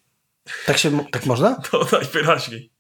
[0.65, 1.06] Tak się...
[1.12, 1.56] Tak można?
[1.71, 2.71] To najwyraźniej.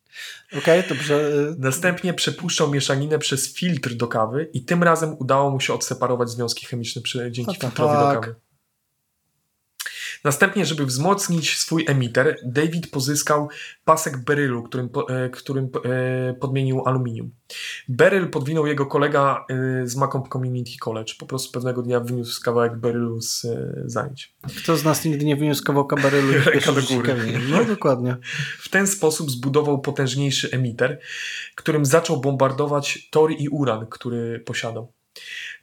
[0.57, 1.15] Okej, dobrze.
[1.15, 6.29] y, Następnie przepuszczał mieszaninę przez filtr do kawy i tym razem udało mu się odseparować
[6.29, 8.25] związki chemiczne przy, dzięki What the filtrowi do fuck?
[8.25, 8.35] kawy.
[10.23, 13.49] Następnie, żeby wzmocnić swój emiter, David pozyskał
[13.85, 17.31] pasek berylu, którym, e, którym e, podmienił aluminium.
[17.89, 21.13] Beryl podwinął jego kolega e, z Macomb Community College.
[21.19, 23.47] Po prostu pewnego dnia wyniósł kawałek berylu z
[23.85, 24.35] zajęć.
[24.57, 27.15] Kto z nas nigdy nie wyniósł kawałka barylu i Ręka do góry.
[27.49, 28.17] No dokładnie.
[28.59, 30.99] W ten sposób zbudował potężniejszy emiter,
[31.55, 34.93] którym zaczął bombardować tor i uran, który posiadał.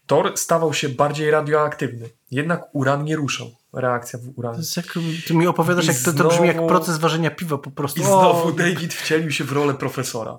[0.06, 3.59] Tor stawał się bardziej radioaktywny, jednak uran nie ruszał.
[3.72, 4.42] Reakcja w
[4.76, 4.86] jak,
[5.26, 8.00] ty mi opowiadasz, I jak to, to brzmi jak proces ważenia piwa po prostu.
[8.00, 10.38] I znowu David wcielił się w rolę profesora.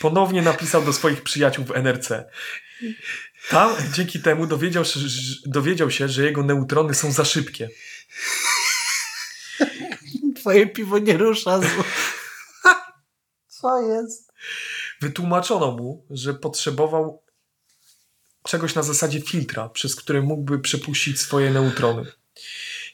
[0.00, 2.24] Ponownie napisał do swoich przyjaciół w NRC.
[3.50, 7.68] Tam dzięki temu dowiedział się, że- dowiedział się, że jego neutrony są za szybkie.
[10.36, 11.60] Twoje piwo nie rusza.
[11.60, 11.64] Z...
[13.60, 14.32] Co jest?
[15.00, 17.22] Wytłumaczono mu, że potrzebował
[18.42, 22.12] czegoś na zasadzie filtra, przez który mógłby przepuścić swoje neutrony.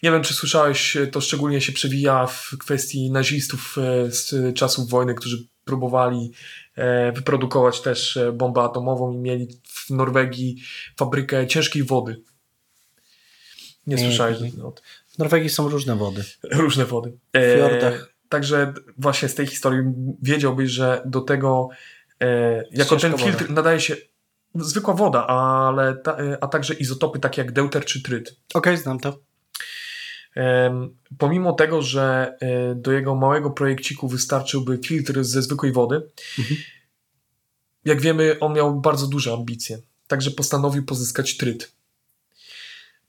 [0.02, 5.14] Nie wiem, czy słyszałeś, to szczególnie się przewija w kwestii nazistów e, z czasów wojny,
[5.14, 6.32] którzy próbowali
[6.74, 10.62] e, wyprodukować też e, bombę atomową i mieli w Norwegii
[10.96, 12.22] fabrykę ciężkiej wody.
[13.86, 14.64] Nie Nie, słyszałeś nie.
[14.64, 14.84] o tym.
[15.08, 16.24] W Norwegii są różne wody.
[16.42, 17.12] Różne wody.
[17.34, 17.94] W fiordach.
[17.94, 19.82] E, także właśnie z tej historii
[20.22, 21.68] wiedziałbyś, że do tego
[22.20, 23.54] e, jako Ciężka ten filtr woda.
[23.54, 23.96] nadaje się
[24.54, 28.28] zwykła woda, ale ta, e, a także izotopy takie jak deuter czy tryt.
[28.28, 29.27] Okej, okay, znam to.
[31.18, 36.02] Pomimo tego, że e, do jego małego projekciku wystarczyłby filtr ze zwykłej wody,
[36.38, 36.60] mhm.
[37.84, 41.72] jak wiemy, on miał bardzo duże ambicje, także postanowił pozyskać tryt.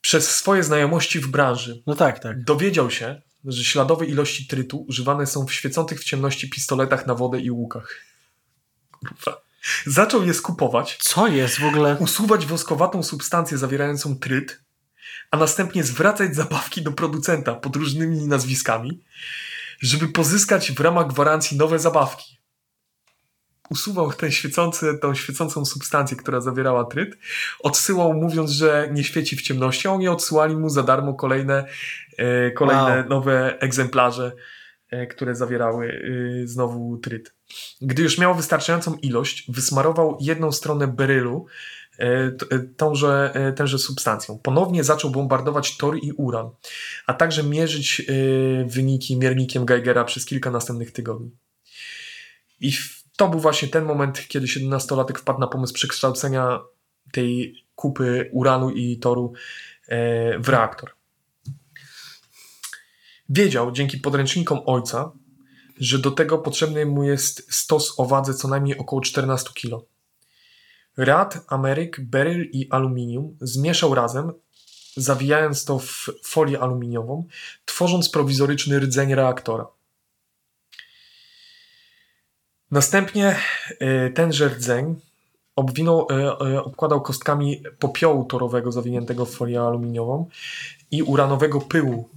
[0.02, 2.44] Przez swoje znajomości w branży no tak, tak.
[2.44, 7.40] dowiedział się, że śladowe ilości trytu używane są w świecących w ciemności pistoletach na wodę
[7.40, 7.96] i łukach.
[8.92, 9.42] Kurwa.
[9.86, 10.98] Zaczął je skupować.
[11.02, 11.98] Co jest w ogóle?
[12.00, 14.60] Usuwać woskowatą substancję zawierającą tryt
[15.32, 19.04] a następnie zwracać zabawki do producenta pod różnymi nazwiskami,
[19.82, 22.40] żeby pozyskać w ramach gwarancji nowe zabawki.
[23.70, 27.18] Usuwał ten świecący, tą świecącą substancję, która zawierała tryt,
[27.60, 31.66] odsyłał mówiąc, że nie świeci w ciemności, a oni odsyłali mu za darmo kolejne,
[32.18, 33.10] e, kolejne wow.
[33.10, 34.32] nowe egzemplarze,
[34.90, 35.88] e, które zawierały
[36.44, 37.34] e, znowu tryt.
[37.82, 41.46] Gdy już miał wystarczającą ilość, wysmarował jedną stronę berylu
[42.78, 44.40] tąże, e, tenże substancją.
[44.40, 46.50] Ponownie zaczął bombardować tor i uran,
[47.08, 48.02] a także mierzyć
[48.66, 51.32] wyniki miernikiem Geigera przez kilka następnych tygodni.
[52.60, 52.72] I
[53.18, 56.60] to był właśnie ten moment, kiedy 17-latek wpadł na pomysł przekształcenia
[57.12, 59.34] tej kupy uranu i toru
[60.40, 60.92] w reaktor.
[63.30, 65.12] Wiedział dzięki podręcznikom ojca,
[65.80, 69.86] że do tego potrzebny mu jest stos o wadze co najmniej około 14 kg.
[71.00, 74.32] Rad, Ameryk, beryl i aluminium zmieszał razem,
[74.96, 77.26] zawijając to w folię aluminiową,
[77.66, 79.68] tworząc prowizoryczny rdzeń reaktora.
[82.72, 83.36] Następnie
[83.80, 84.96] e, tenże rdzeń
[85.56, 90.28] obwinął, e, e, obkładał kostkami popiołu torowego zawiniętego w folię aluminiową
[90.92, 92.10] i uranowego pyłu,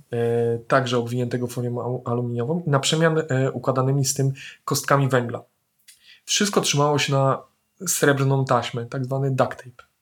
[0.68, 4.32] także obwiniętego w folię aluminiową, na przemian układanymi z tym
[4.64, 5.42] kostkami węgla.
[6.24, 7.51] Wszystko trzymało się na
[7.86, 9.92] srebrną taśmę, tak zwany duct tape.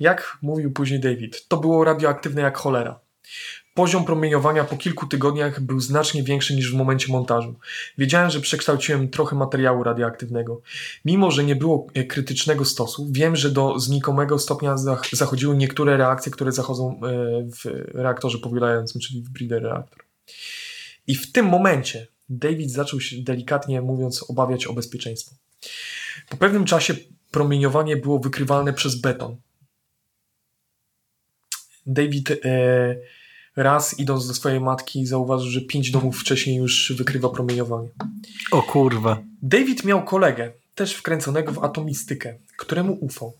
[0.00, 3.00] Jak mówił później David, to było radioaktywne jak cholera.
[3.74, 7.54] Poziom promieniowania po kilku tygodniach był znacznie większy niż w momencie montażu.
[7.98, 10.60] Wiedziałem, że przekształciłem trochę materiału radioaktywnego.
[11.04, 14.76] Mimo, że nie było e, krytycznego stosu, wiem, że do znikomego stopnia
[15.12, 16.98] zachodziły niektóre reakcje, które zachodzą e,
[17.42, 19.98] w reaktorze powielającym, czyli w breeder reaktor.
[21.06, 25.36] I w tym momencie David zaczął się delikatnie mówiąc obawiać o bezpieczeństwo.
[26.28, 26.94] Po pewnym czasie
[27.30, 29.36] promieniowanie było wykrywalne przez beton.
[31.86, 32.36] David e,
[33.56, 37.88] raz idąc do swojej matki zauważył, że pięć domów wcześniej już wykrywa promieniowanie.
[38.50, 39.22] O kurwa.
[39.42, 43.32] David miał kolegę, też wkręconego w atomistykę, któremu ufał.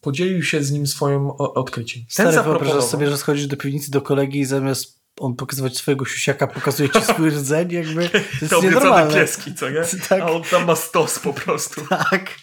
[0.00, 2.02] Podzielił się z nim swoim odkryciem.
[2.02, 2.82] Ten Stary, zaproponował...
[2.82, 7.02] sobie, że schodzisz do piwnicy do kolegi i zamiast on pokazywać swojego siusiaka, pokazuje ci
[7.02, 9.14] swój rdzeń, jakby to jest nienormalne.
[9.14, 9.82] pieski, co nie?
[10.08, 10.22] Tak.
[10.22, 11.80] A on tam ma stos po prostu.
[11.86, 12.34] Tak.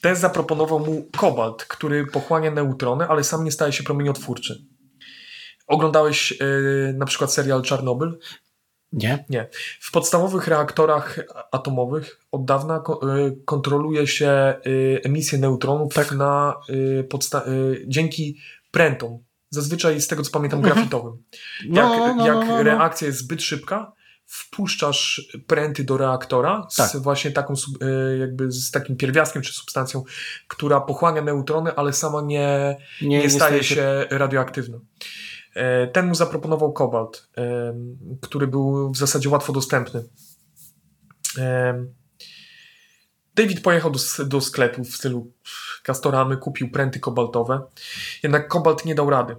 [0.00, 4.64] Ten zaproponował mu kobalt, który pochłania neutrony, ale sam nie staje się promieniotwórczy.
[5.66, 8.18] Oglądałeś yy, na przykład serial Czarnobyl?
[8.92, 9.24] Nie.
[9.28, 9.48] Nie.
[9.80, 11.18] W podstawowych reaktorach
[11.52, 12.82] atomowych od dawna
[13.18, 16.12] y, kontroluje się y, emisję neutronów tak.
[16.12, 18.38] na, y, dzięki
[18.70, 19.18] prętom,
[19.50, 21.12] Zazwyczaj z tego co pamiętam grafitowym.
[21.68, 23.92] No, jak, no, no, jak no, no, reakcja jest zbyt szybka,
[24.28, 26.90] wpuszczasz pręty do reaktora tak.
[26.90, 30.04] z właśnie taką e, jakby z takim pierwiastkiem czy substancją,
[30.48, 34.78] która pochłania neutrony, ale sama nie, nie, nie, nie staje się, się radioaktywna.
[35.54, 37.74] E, ten mu zaproponował kobalt, e,
[38.20, 40.04] który był w zasadzie łatwo dostępny.
[43.34, 45.32] David pojechał do, do sklepu w stylu
[45.82, 47.62] Castoramy, kupił pręty kobaltowe,
[48.22, 49.36] jednak kobalt nie dał rady.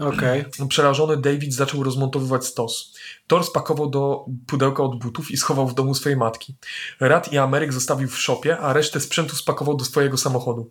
[0.00, 0.44] Okay.
[0.68, 2.94] Przerażony David zaczął rozmontowywać stos.
[3.26, 6.56] Thor spakował do pudełka od butów i schował w domu swojej matki.
[7.00, 10.70] Rad i Ameryk zostawił w szopie, a resztę sprzętu spakował do swojego samochodu.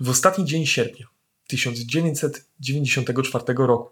[0.00, 1.06] W ostatni dzień sierpnia
[1.46, 3.90] 1994 roku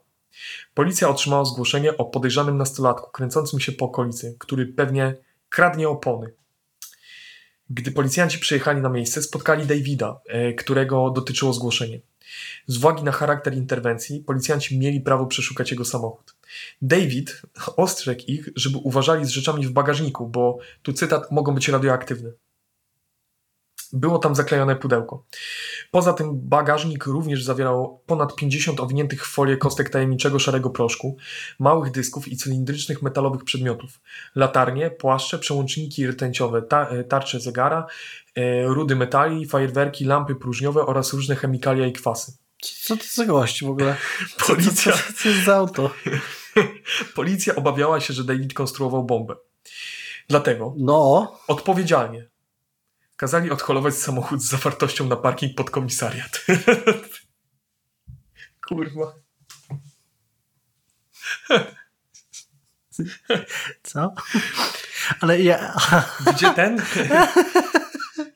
[0.74, 5.16] policja otrzymała zgłoszenie o podejrzanym nastolatku kręcącym się po okolicy, który pewnie
[5.48, 6.34] kradnie opony.
[7.70, 12.00] Gdy policjanci przyjechali na miejsce, spotkali Davida, e, którego dotyczyło zgłoszenie.
[12.66, 16.36] Z uwagi na charakter interwencji, policjanci mieli prawo przeszukać jego samochód.
[16.82, 17.42] David
[17.76, 22.30] ostrzegł ich, żeby uważali z rzeczami w bagażniku, bo tu cytat mogą być radioaktywne.
[23.94, 25.24] Było tam zaklejone pudełko.
[25.90, 31.16] Poza tym bagażnik również zawierał ponad 50 owiniętych w folię kostek tajemniczego szarego proszku,
[31.58, 34.00] małych dysków i cylindrycznych metalowych przedmiotów.
[34.34, 37.86] Latarnie, płaszcze, przełączniki rtęciowe, e, tarcze zegara,
[38.34, 42.32] e, rudy metali, fajerwerki, lampy próżniowe oraz różne chemikalia i kwasy.
[42.62, 43.96] Co to za gość w ogóle?
[44.46, 44.92] Policja.
[44.92, 45.90] Co, co, co jest za auto?
[47.16, 49.34] Policja obawiała się, że David konstruował bombę.
[50.28, 51.32] Dlatego No.
[51.48, 52.33] odpowiedzialnie
[53.16, 56.46] kazali odholować samochód z zawartością na parking pod komisariat.
[58.68, 59.14] Kurwa.
[63.82, 64.14] Co?
[65.20, 65.76] Ale ja...
[66.34, 66.82] Gdzie ten?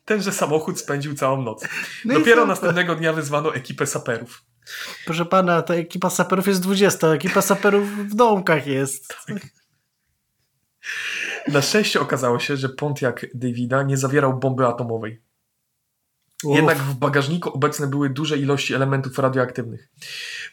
[0.04, 1.64] Tenże samochód spędził całą noc.
[2.04, 4.42] No Dopiero następnego dnia wezwano ekipę saperów.
[5.04, 9.16] Proszę pana, ta ekipa saperów jest 20, ekipa saperów w domkach jest.
[11.52, 15.20] Na szczęście okazało się, że Pontiac Davida nie zawierał bomby atomowej.
[16.44, 16.56] Uff.
[16.56, 19.88] Jednak w bagażniku obecne były duże ilości elementów radioaktywnych.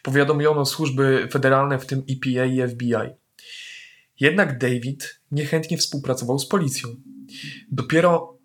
[0.04, 2.94] Powiadomiono służby federalne, w tym EPA i FBI.
[4.20, 6.90] Jednak David niechętnie współpracował z policją.
[7.72, 8.38] Dopiero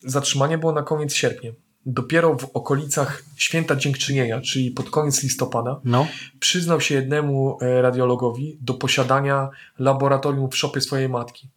[0.00, 1.52] zatrzymanie było na koniec sierpnia.
[1.86, 6.06] Dopiero w okolicach Święta Dziękczynienia, czyli pod koniec listopada, No.
[6.40, 11.48] przyznał się jednemu e, radiologowi do posiadania laboratorium w szopie swojej matki.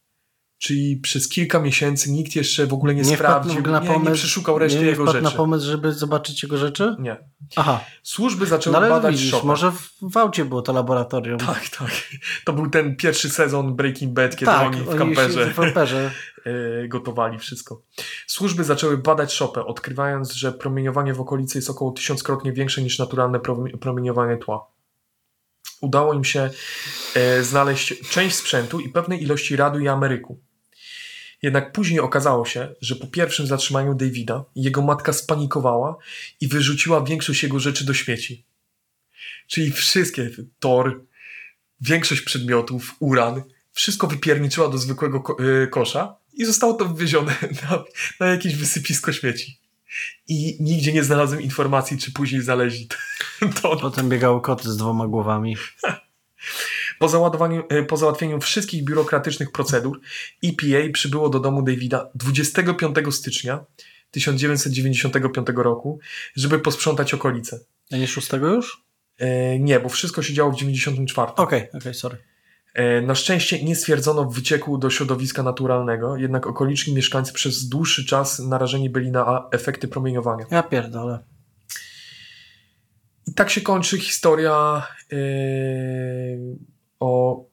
[0.58, 4.16] Czyli przez kilka miesięcy nikt jeszcze w ogóle nie, wpadł sprawdził, na nie, pomysł, nie
[4.16, 5.22] przeszukał reszty nie, nie jego rzeczy.
[5.22, 6.96] na pomysł, żeby zobaczyć jego rzeczy?
[7.00, 7.18] Nie.
[7.56, 7.80] Aha.
[8.04, 11.40] Służby zaczęły No badać widzisz, może w, w aucie było to laboratorium.
[11.40, 11.92] Tak, tak.
[12.46, 16.12] To był ten pierwszy sezon Breaking Bad, kiedy tak oni w kamperze w kamperze.
[16.46, 17.82] e, gotowali wszystko.
[18.28, 23.40] Służby zaczęły badać szopę, odkrywając, że promieniowanie w okolicy jest około tysiąckrotnie większe niż naturalne
[23.40, 24.75] promi- promieniowanie tła.
[25.86, 26.50] Udało im się
[27.16, 30.40] e, znaleźć część sprzętu i pewnej ilości radu i ameryku.
[31.42, 35.98] Jednak później okazało się, że po pierwszym zatrzymaniu Davida jego matka spanikowała
[36.42, 38.46] i wyrzuciła większość jego rzeczy do śmieci.
[39.48, 40.30] Czyli wszystkie
[40.60, 41.06] tor,
[41.82, 47.84] większość przedmiotów, uran, wszystko wypierniczyła do zwykłego ko- y, kosza i zostało to wywiezione na,
[48.20, 49.60] na jakieś wysypisko śmieci.
[50.28, 52.88] I nigdzie nie znalazłem informacji, czy później znaleźli
[53.62, 53.76] to.
[53.76, 55.58] Potem biegały koty z dwoma głowami.
[57.00, 60.02] Po, załadowaniu, y, po załatwieniu wszystkich biurokratycznych procedur,
[60.44, 63.66] EPA przybyło do domu Davida 25 stycznia
[64.12, 66.00] 1995 roku,
[66.36, 67.60] żeby posprzątać okolice.
[67.92, 68.86] A nie szóstego już?
[69.18, 71.32] E, nie, bo wszystko się działo w 94.
[71.36, 72.18] Okej, okej, sorry.
[72.76, 78.40] E, Na szczęście nie stwierdzono wycieku do środowiska naturalnego, jednak okoliczni mieszkańcy przez dłuższy czas
[78.40, 80.46] narażeni byli na efekty promieniowania.
[80.52, 81.20] Ja pierdolę.
[83.28, 85.18] I tak się kończy historia yy,
[87.00, 87.44] o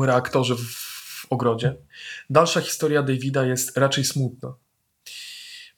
[0.00, 1.76] reaktorze w, w ogrodzie.
[2.30, 4.54] Dalsza historia Davida jest raczej smutna.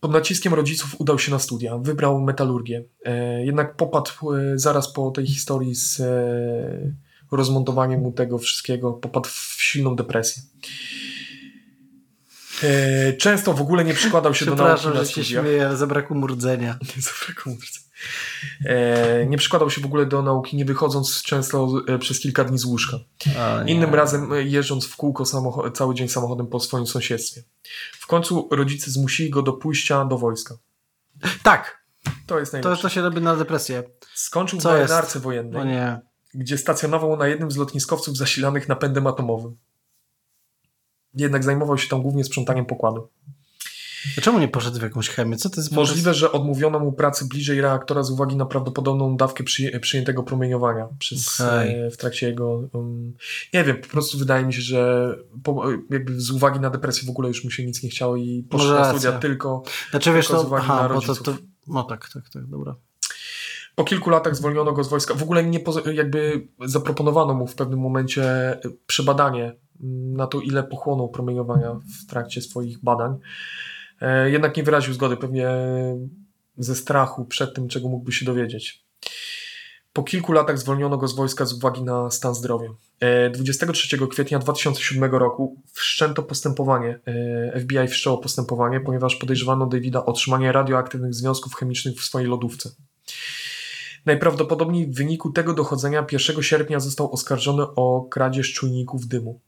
[0.00, 2.84] Pod naciskiem rodziców udał się na studia, wybrał metalurgię.
[3.04, 6.02] E, jednak popadł e, zaraz po tej historii z
[7.34, 10.42] e, rozmontowaniem mu tego wszystkiego, popadł w silną depresję.
[12.62, 16.16] E, często w ogóle nie przykładał się do nauki na że się śmieję, ale zabrakło
[16.16, 16.78] murdzenia.
[16.96, 17.80] Zabrakło mówcy.
[18.64, 22.58] E, nie przykładał się w ogóle do nauki, nie wychodząc często e, przez kilka dni
[22.58, 22.96] z łóżka.
[23.38, 23.64] O.
[23.66, 25.24] Innym razem jeżdżąc w kółko
[25.74, 27.42] cały dzień samochodem po swoim sąsiedztwie.
[27.92, 30.54] W końcu rodzice zmusili go do pójścia do wojska.
[31.42, 31.84] Tak,
[32.26, 32.82] To jest to, najlepsze.
[32.82, 33.82] to się robi na depresję.
[34.14, 34.90] Skończył w Co jest?
[34.90, 36.00] marynarce O wojennej, nie.
[36.34, 39.56] Gdzie stacjonował na jednym z lotniskowców zasilanych napędem atomowym.
[41.14, 43.08] Jednak zajmował się tam głównie sprzątaniem pokładu.
[44.14, 45.36] Dlaczego nie poszedł w jakąś chemię?
[45.36, 45.72] Co to jest?
[45.72, 50.88] Możliwe, że odmówiono mu pracy bliżej reaktora z uwagi na prawdopodobną dawkę przyję- przyjętego promieniowania
[50.98, 51.80] przez, Okej.
[51.80, 52.68] e, w trakcie jego.
[52.72, 53.14] Um,
[53.54, 57.10] nie wiem, po prostu wydaje mi się, że po, jakby z uwagi na depresję w
[57.10, 59.62] ogóle już mu się nic nie chciało i poszedł na studia tylko.
[59.90, 61.22] Znaczy wiesz, tylko z to, uwagi aha, na bo to, rodziców.
[61.22, 62.76] to, no tak, tak, tak, dobra.
[63.74, 65.14] Po kilku latach zwolniono go z wojska.
[65.14, 65.60] W ogóle nie
[65.94, 68.24] jakby zaproponowano mu w pewnym momencie
[68.86, 69.44] przebadanie
[69.82, 73.18] mm, na to, ile pochłonął promieniowania w trakcie swoich badań.
[74.00, 75.48] E, Jednak nie wyraził zgody, pewnie
[76.58, 78.84] ze strachu przed tym, czego mógłby się dowiedzieć.
[79.92, 82.68] Po kilku latach zwolniono go z wojska z uwagi na stan zdrowia.
[83.00, 87.00] E, 23 kwietnia 2007 roku wszczęto postępowanie.
[87.06, 92.70] e, FBI wszczęło postępowanie, ponieważ podejrzewano Davida o otrzymanie radioaktywnych związków chemicznych w swojej lodówce.
[94.06, 99.40] Najprawdopodobniej w wyniku tego dochodzenia 1 sierpnia został oskarżony o kradzież czujników dymu.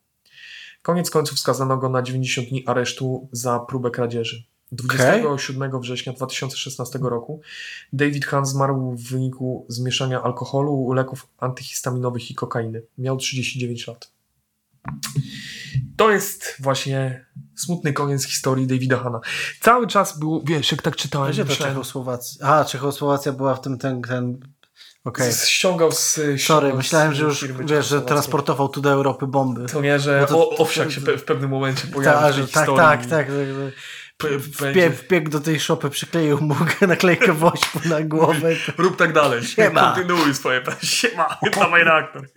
[0.82, 4.44] Koniec końców skazano go na 90 dni aresztu za próbę kradzieży.
[4.72, 7.40] 27 września 2016 roku
[7.92, 12.82] David Hunt zmarł w wyniku zmieszania alkoholu, leków antyhistaminowych i kokainy.
[12.98, 14.15] Miał 39 lat.
[15.96, 17.26] To jest właśnie
[17.56, 19.20] smutny koniec historii Davida Hanna.
[19.60, 22.46] Cały czas był, wiesz, jak tak czytałem, Gdzie to Czechosłowacja?
[22.46, 24.38] A, Czechosłowacja była w tym ten, ten...
[25.18, 29.66] Z- ściągał z Sorry, myślałem, że już, wiesz, że transportował tu do Europy bomby.
[29.66, 32.46] To nie, że to- o, owsiak się w pewnym momencie pojawił Ta, w tej tak,
[32.46, 32.76] historii.
[32.76, 33.36] tak, tak, tak.
[34.52, 36.54] Wpie, wbiegł do tej szopy, przykleił mu
[36.88, 38.50] naklejkę wośpu na głowę.
[38.78, 39.44] Rób tak dalej.
[39.44, 39.80] Siema.
[39.94, 40.62] Kontynuuj swoje.
[40.82, 42.28] Siema, dawaj reaktor.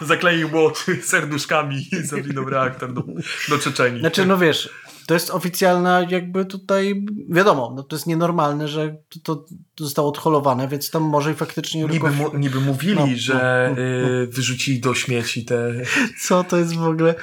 [0.00, 0.70] Zakleił mu
[1.02, 3.02] serduszkami i zawinął reaktor do,
[3.48, 4.00] do Czeczeni.
[4.00, 4.70] Znaczy, no wiesz,
[5.06, 9.36] to jest oficjalna jakby tutaj, wiadomo, no to jest nienormalne, że to,
[9.74, 11.84] to zostało odholowane, więc tam może i faktycznie...
[11.84, 15.72] Niby, mu, niby mówili, no, że no, no, y, wyrzucili do śmieci te...
[16.20, 17.14] Co to jest w ogóle...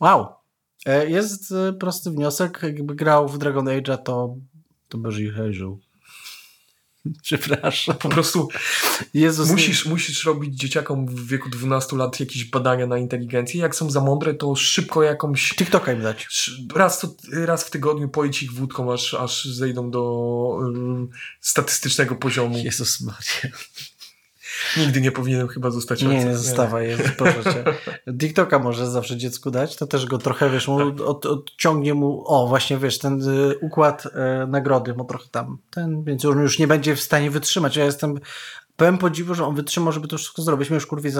[0.00, 0.35] Wow.
[0.86, 4.36] E, jest e, prosty wniosek, jakby grał w Dragon Age'a, to,
[4.88, 5.12] to by
[5.52, 5.80] żył.
[7.22, 7.96] Przepraszam.
[7.96, 8.48] Po prostu
[9.14, 9.90] Jezus musisz, nie...
[9.90, 13.60] musisz robić dzieciakom w wieku 12 lat jakieś badania na inteligencję.
[13.60, 15.50] Jak są za mądre, to szybko jakąś...
[15.50, 16.28] TikToka im dać.
[16.74, 20.58] Raz, to, raz w tygodniu poić ich wódką, aż, aż zejdą do
[21.12, 22.58] y, statystycznego poziomu.
[22.58, 23.56] Jezus Maria.
[24.76, 26.18] Nigdy nie powinienem chyba zostać ojcem.
[26.18, 27.64] Nie, nie zostawaj, jest, proszę cię.
[28.20, 31.06] TikToka może zawsze dziecku dać, to też go trochę, wiesz, mu tak.
[31.06, 34.10] od, odciągnie mu, o właśnie, wiesz, ten y, układ y,
[34.46, 37.76] nagrody mu trochę tam, ten, więc on już nie będzie w stanie wytrzymać.
[37.76, 38.20] Ja jestem
[38.76, 40.70] pełen podziwu, że on wytrzymał, żeby to wszystko zrobić.
[40.70, 41.12] Mnie już kurwi y,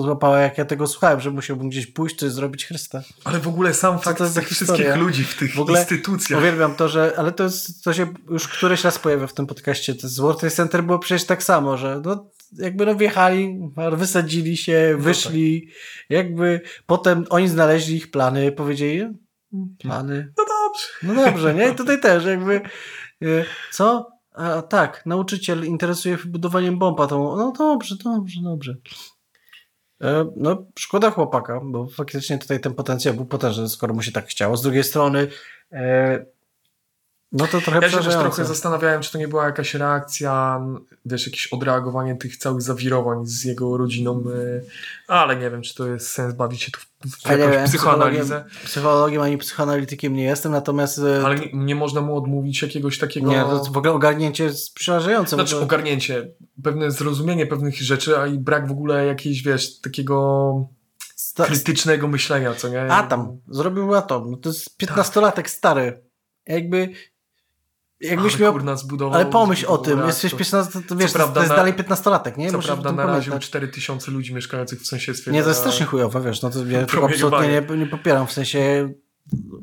[0.00, 3.02] złapała, jak ja tego słuchałem, że musiałbym gdzieś pójść, coś zrobić Chrysta.
[3.24, 6.40] Ale w ogóle sam fakt to jest tych wszystkich ludzi w tych w ogóle instytucjach.
[6.40, 9.94] Uwielbiam to, że, ale to jest, to się już któryś raz pojawia w tym podcaście.
[9.94, 13.58] To z World Trade Center było przecież tak samo, że no, jakby no wjechali,
[13.92, 15.76] wysadzili się, no wyszli, tak.
[16.10, 20.32] jakby potem oni znaleźli ich plany, powiedzieli hmm, plany.
[20.38, 20.86] No dobrze.
[21.02, 21.68] No dobrze, nie?
[21.68, 22.60] I tutaj też jakby
[23.22, 24.11] e, co?
[24.34, 28.76] A tak, nauczyciel interesuje się budowaniem bomba, to no dobrze, dobrze, dobrze.
[30.00, 34.26] E, no, szkoda chłopaka, bo faktycznie tutaj ten potencjał był potężny, skoro mu się tak
[34.26, 34.56] chciało.
[34.56, 35.28] Z drugiej strony
[35.72, 36.24] e,
[37.32, 40.60] no to trochę Ja się też trochę zastanawiałem, czy to nie była jakaś reakcja,
[41.06, 44.24] wiesz, jakieś odreagowanie tych całych zawirowań z jego rodziną,
[45.08, 46.80] ale nie wiem, czy to jest sens bawić się tu
[47.10, 48.44] w jakąś wiem, psychoanalizę.
[48.64, 50.98] Psychologiem ani psychoanalitykiem nie jestem, natomiast...
[50.98, 53.30] Y, ale nie, nie można mu odmówić jakiegoś takiego...
[53.30, 55.36] Nie, to w ogóle ogarnięcie jest przerażające.
[55.36, 60.68] Znaczy ogarnięcie, pewne zrozumienie pewnych rzeczy, a i brak w ogóle jakiejś, wiesz, takiego...
[61.34, 62.82] Krytycznego myślenia, co nie?
[62.82, 64.30] Atom, zrobił atom.
[64.30, 65.50] No to jest 15-latek tak.
[65.50, 66.04] stary.
[66.46, 66.88] Jakby
[68.02, 68.52] Jakbyś miał.
[68.52, 71.56] Kurna, zbudował, ale pomyśl o tym, jesteś 15, to wiesz, prawda, to jest na...
[71.56, 72.50] dalej 15-latek, nie?
[72.50, 75.30] Co Musisz prawda naraził 4000 ludzi mieszkających w sąsiedztwie.
[75.30, 78.92] Nie, to jest strasznie chujowe, wiesz, no to ja absolutnie nie, nie popieram, w sensie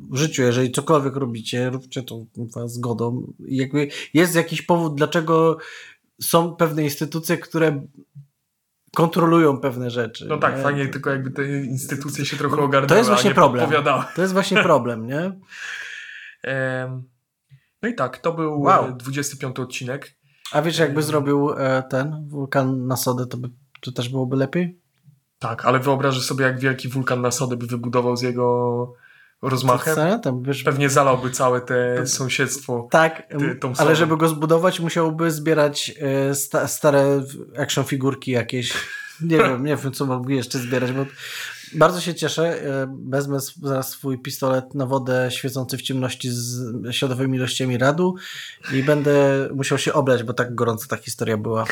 [0.10, 2.26] w życiu, jeżeli cokolwiek robicie, róbcie to
[2.66, 3.34] zgodą.
[3.40, 5.58] Jakby jest jakiś powód, dlaczego
[6.22, 7.82] są pewne instytucje, które
[8.96, 10.26] kontrolują pewne rzeczy.
[10.26, 10.64] No tak, nie?
[10.64, 13.72] fajnie, tylko jakby te instytucje się trochę ogarnęły, To jest właśnie problem.
[14.16, 15.32] To jest właśnie problem, nie?
[17.82, 18.96] No i tak, to był wow.
[18.96, 20.16] 25 odcinek.
[20.52, 23.50] A wiesz, jakby zrobił e, ten wulkan na sodę, to, by,
[23.82, 24.80] to też byłoby lepiej?
[25.40, 28.94] Tak, ale wyobrażasz sobie, jak wielki wulkan na sodę by wybudował z jego
[29.42, 29.96] rozmachem.
[29.96, 30.20] Co?
[30.20, 32.88] Tam, wiesz, Pewnie zalałby całe te to, sąsiedztwo.
[32.92, 37.24] Tak, ty, ale żeby go zbudować, musiałby zbierać e, sta, stare
[37.58, 38.74] action figurki jakieś.
[39.22, 41.06] Nie wiem, nie wiem, co mógłby jeszcze zbierać, bo
[41.76, 42.64] bardzo się cieszę.
[42.64, 48.16] E, wezmę zaraz swój pistolet na wodę świecący w ciemności z śladowymi ilościami radu
[48.74, 51.66] i będę musiał się oblać, bo tak gorąco ta historia była.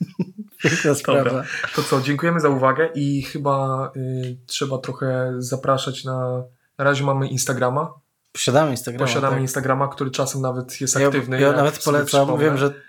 [0.62, 1.24] Piękna sprawa.
[1.24, 1.44] Dobra.
[1.76, 6.42] To co, dziękujemy za uwagę i chyba y, trzeba trochę zapraszać na...
[6.78, 7.94] Na razie mamy Instagrama.
[8.32, 9.06] Posiadamy Instagrama.
[9.06, 9.42] Posiadamy tak.
[9.42, 11.40] Instagrama, który czasem nawet jest aktywny.
[11.40, 12.87] Ja, ja nawet polecam, wiem, że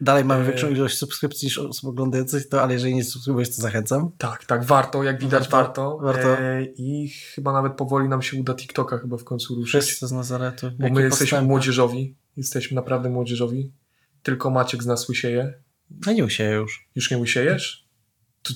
[0.00, 3.62] Dalej mamy większą e, ilość subskrypcji niż osób oglądających to, ale jeżeli nie subskrybujesz, to
[3.62, 4.10] zachęcam.
[4.18, 5.98] Tak, tak, warto, jak widać warto.
[6.02, 6.38] warto.
[6.38, 9.82] E, I chyba nawet powoli nam się uda TikToka chyba w końcu ruszyć.
[9.82, 10.70] Wszyscy z Nazaretu.
[10.78, 13.72] Bo my jesteśmy młodzieżowi, jesteśmy naprawdę młodzieżowi.
[14.22, 15.54] Tylko Maciek z nas łysieje.
[16.06, 16.88] A nie łysieje już.
[16.94, 17.87] Już nie łysiejesz?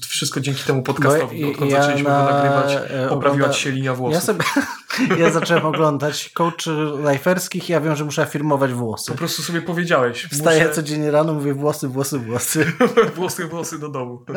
[0.01, 1.45] To wszystko dzięki temu podcastowi.
[1.45, 2.26] Odkąd ja zaczęliśmy na...
[2.26, 4.14] go nagrywać, e, poprawiła ci się linia włosów.
[4.14, 4.45] Ja, sobie,
[5.22, 6.68] ja zacząłem oglądać coach
[7.12, 9.12] liferskich i ja wiem, że muszę afirmować włosy.
[9.12, 10.28] Po prostu sobie powiedziałeś.
[10.32, 10.74] Wstaję muszę...
[10.74, 12.72] codziennie rano, mówię włosy, włosy, włosy.
[13.16, 14.24] włosy, włosy do domu.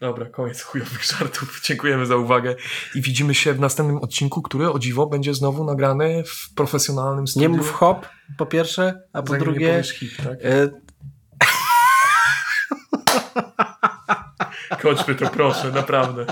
[0.00, 1.60] Dobra, koniec chujowych żartów.
[1.64, 2.54] Dziękujemy za uwagę
[2.94, 7.50] i widzimy się w następnym odcinku, który o dziwo będzie znowu nagrany w profesjonalnym studiu.
[7.50, 8.06] Nie mów hop,
[8.38, 9.82] po pierwsze, a po Zanim drugie...
[9.82, 10.44] hit, tak?
[10.44, 10.85] Y
[14.82, 16.26] Kończmy to proszę, naprawdę.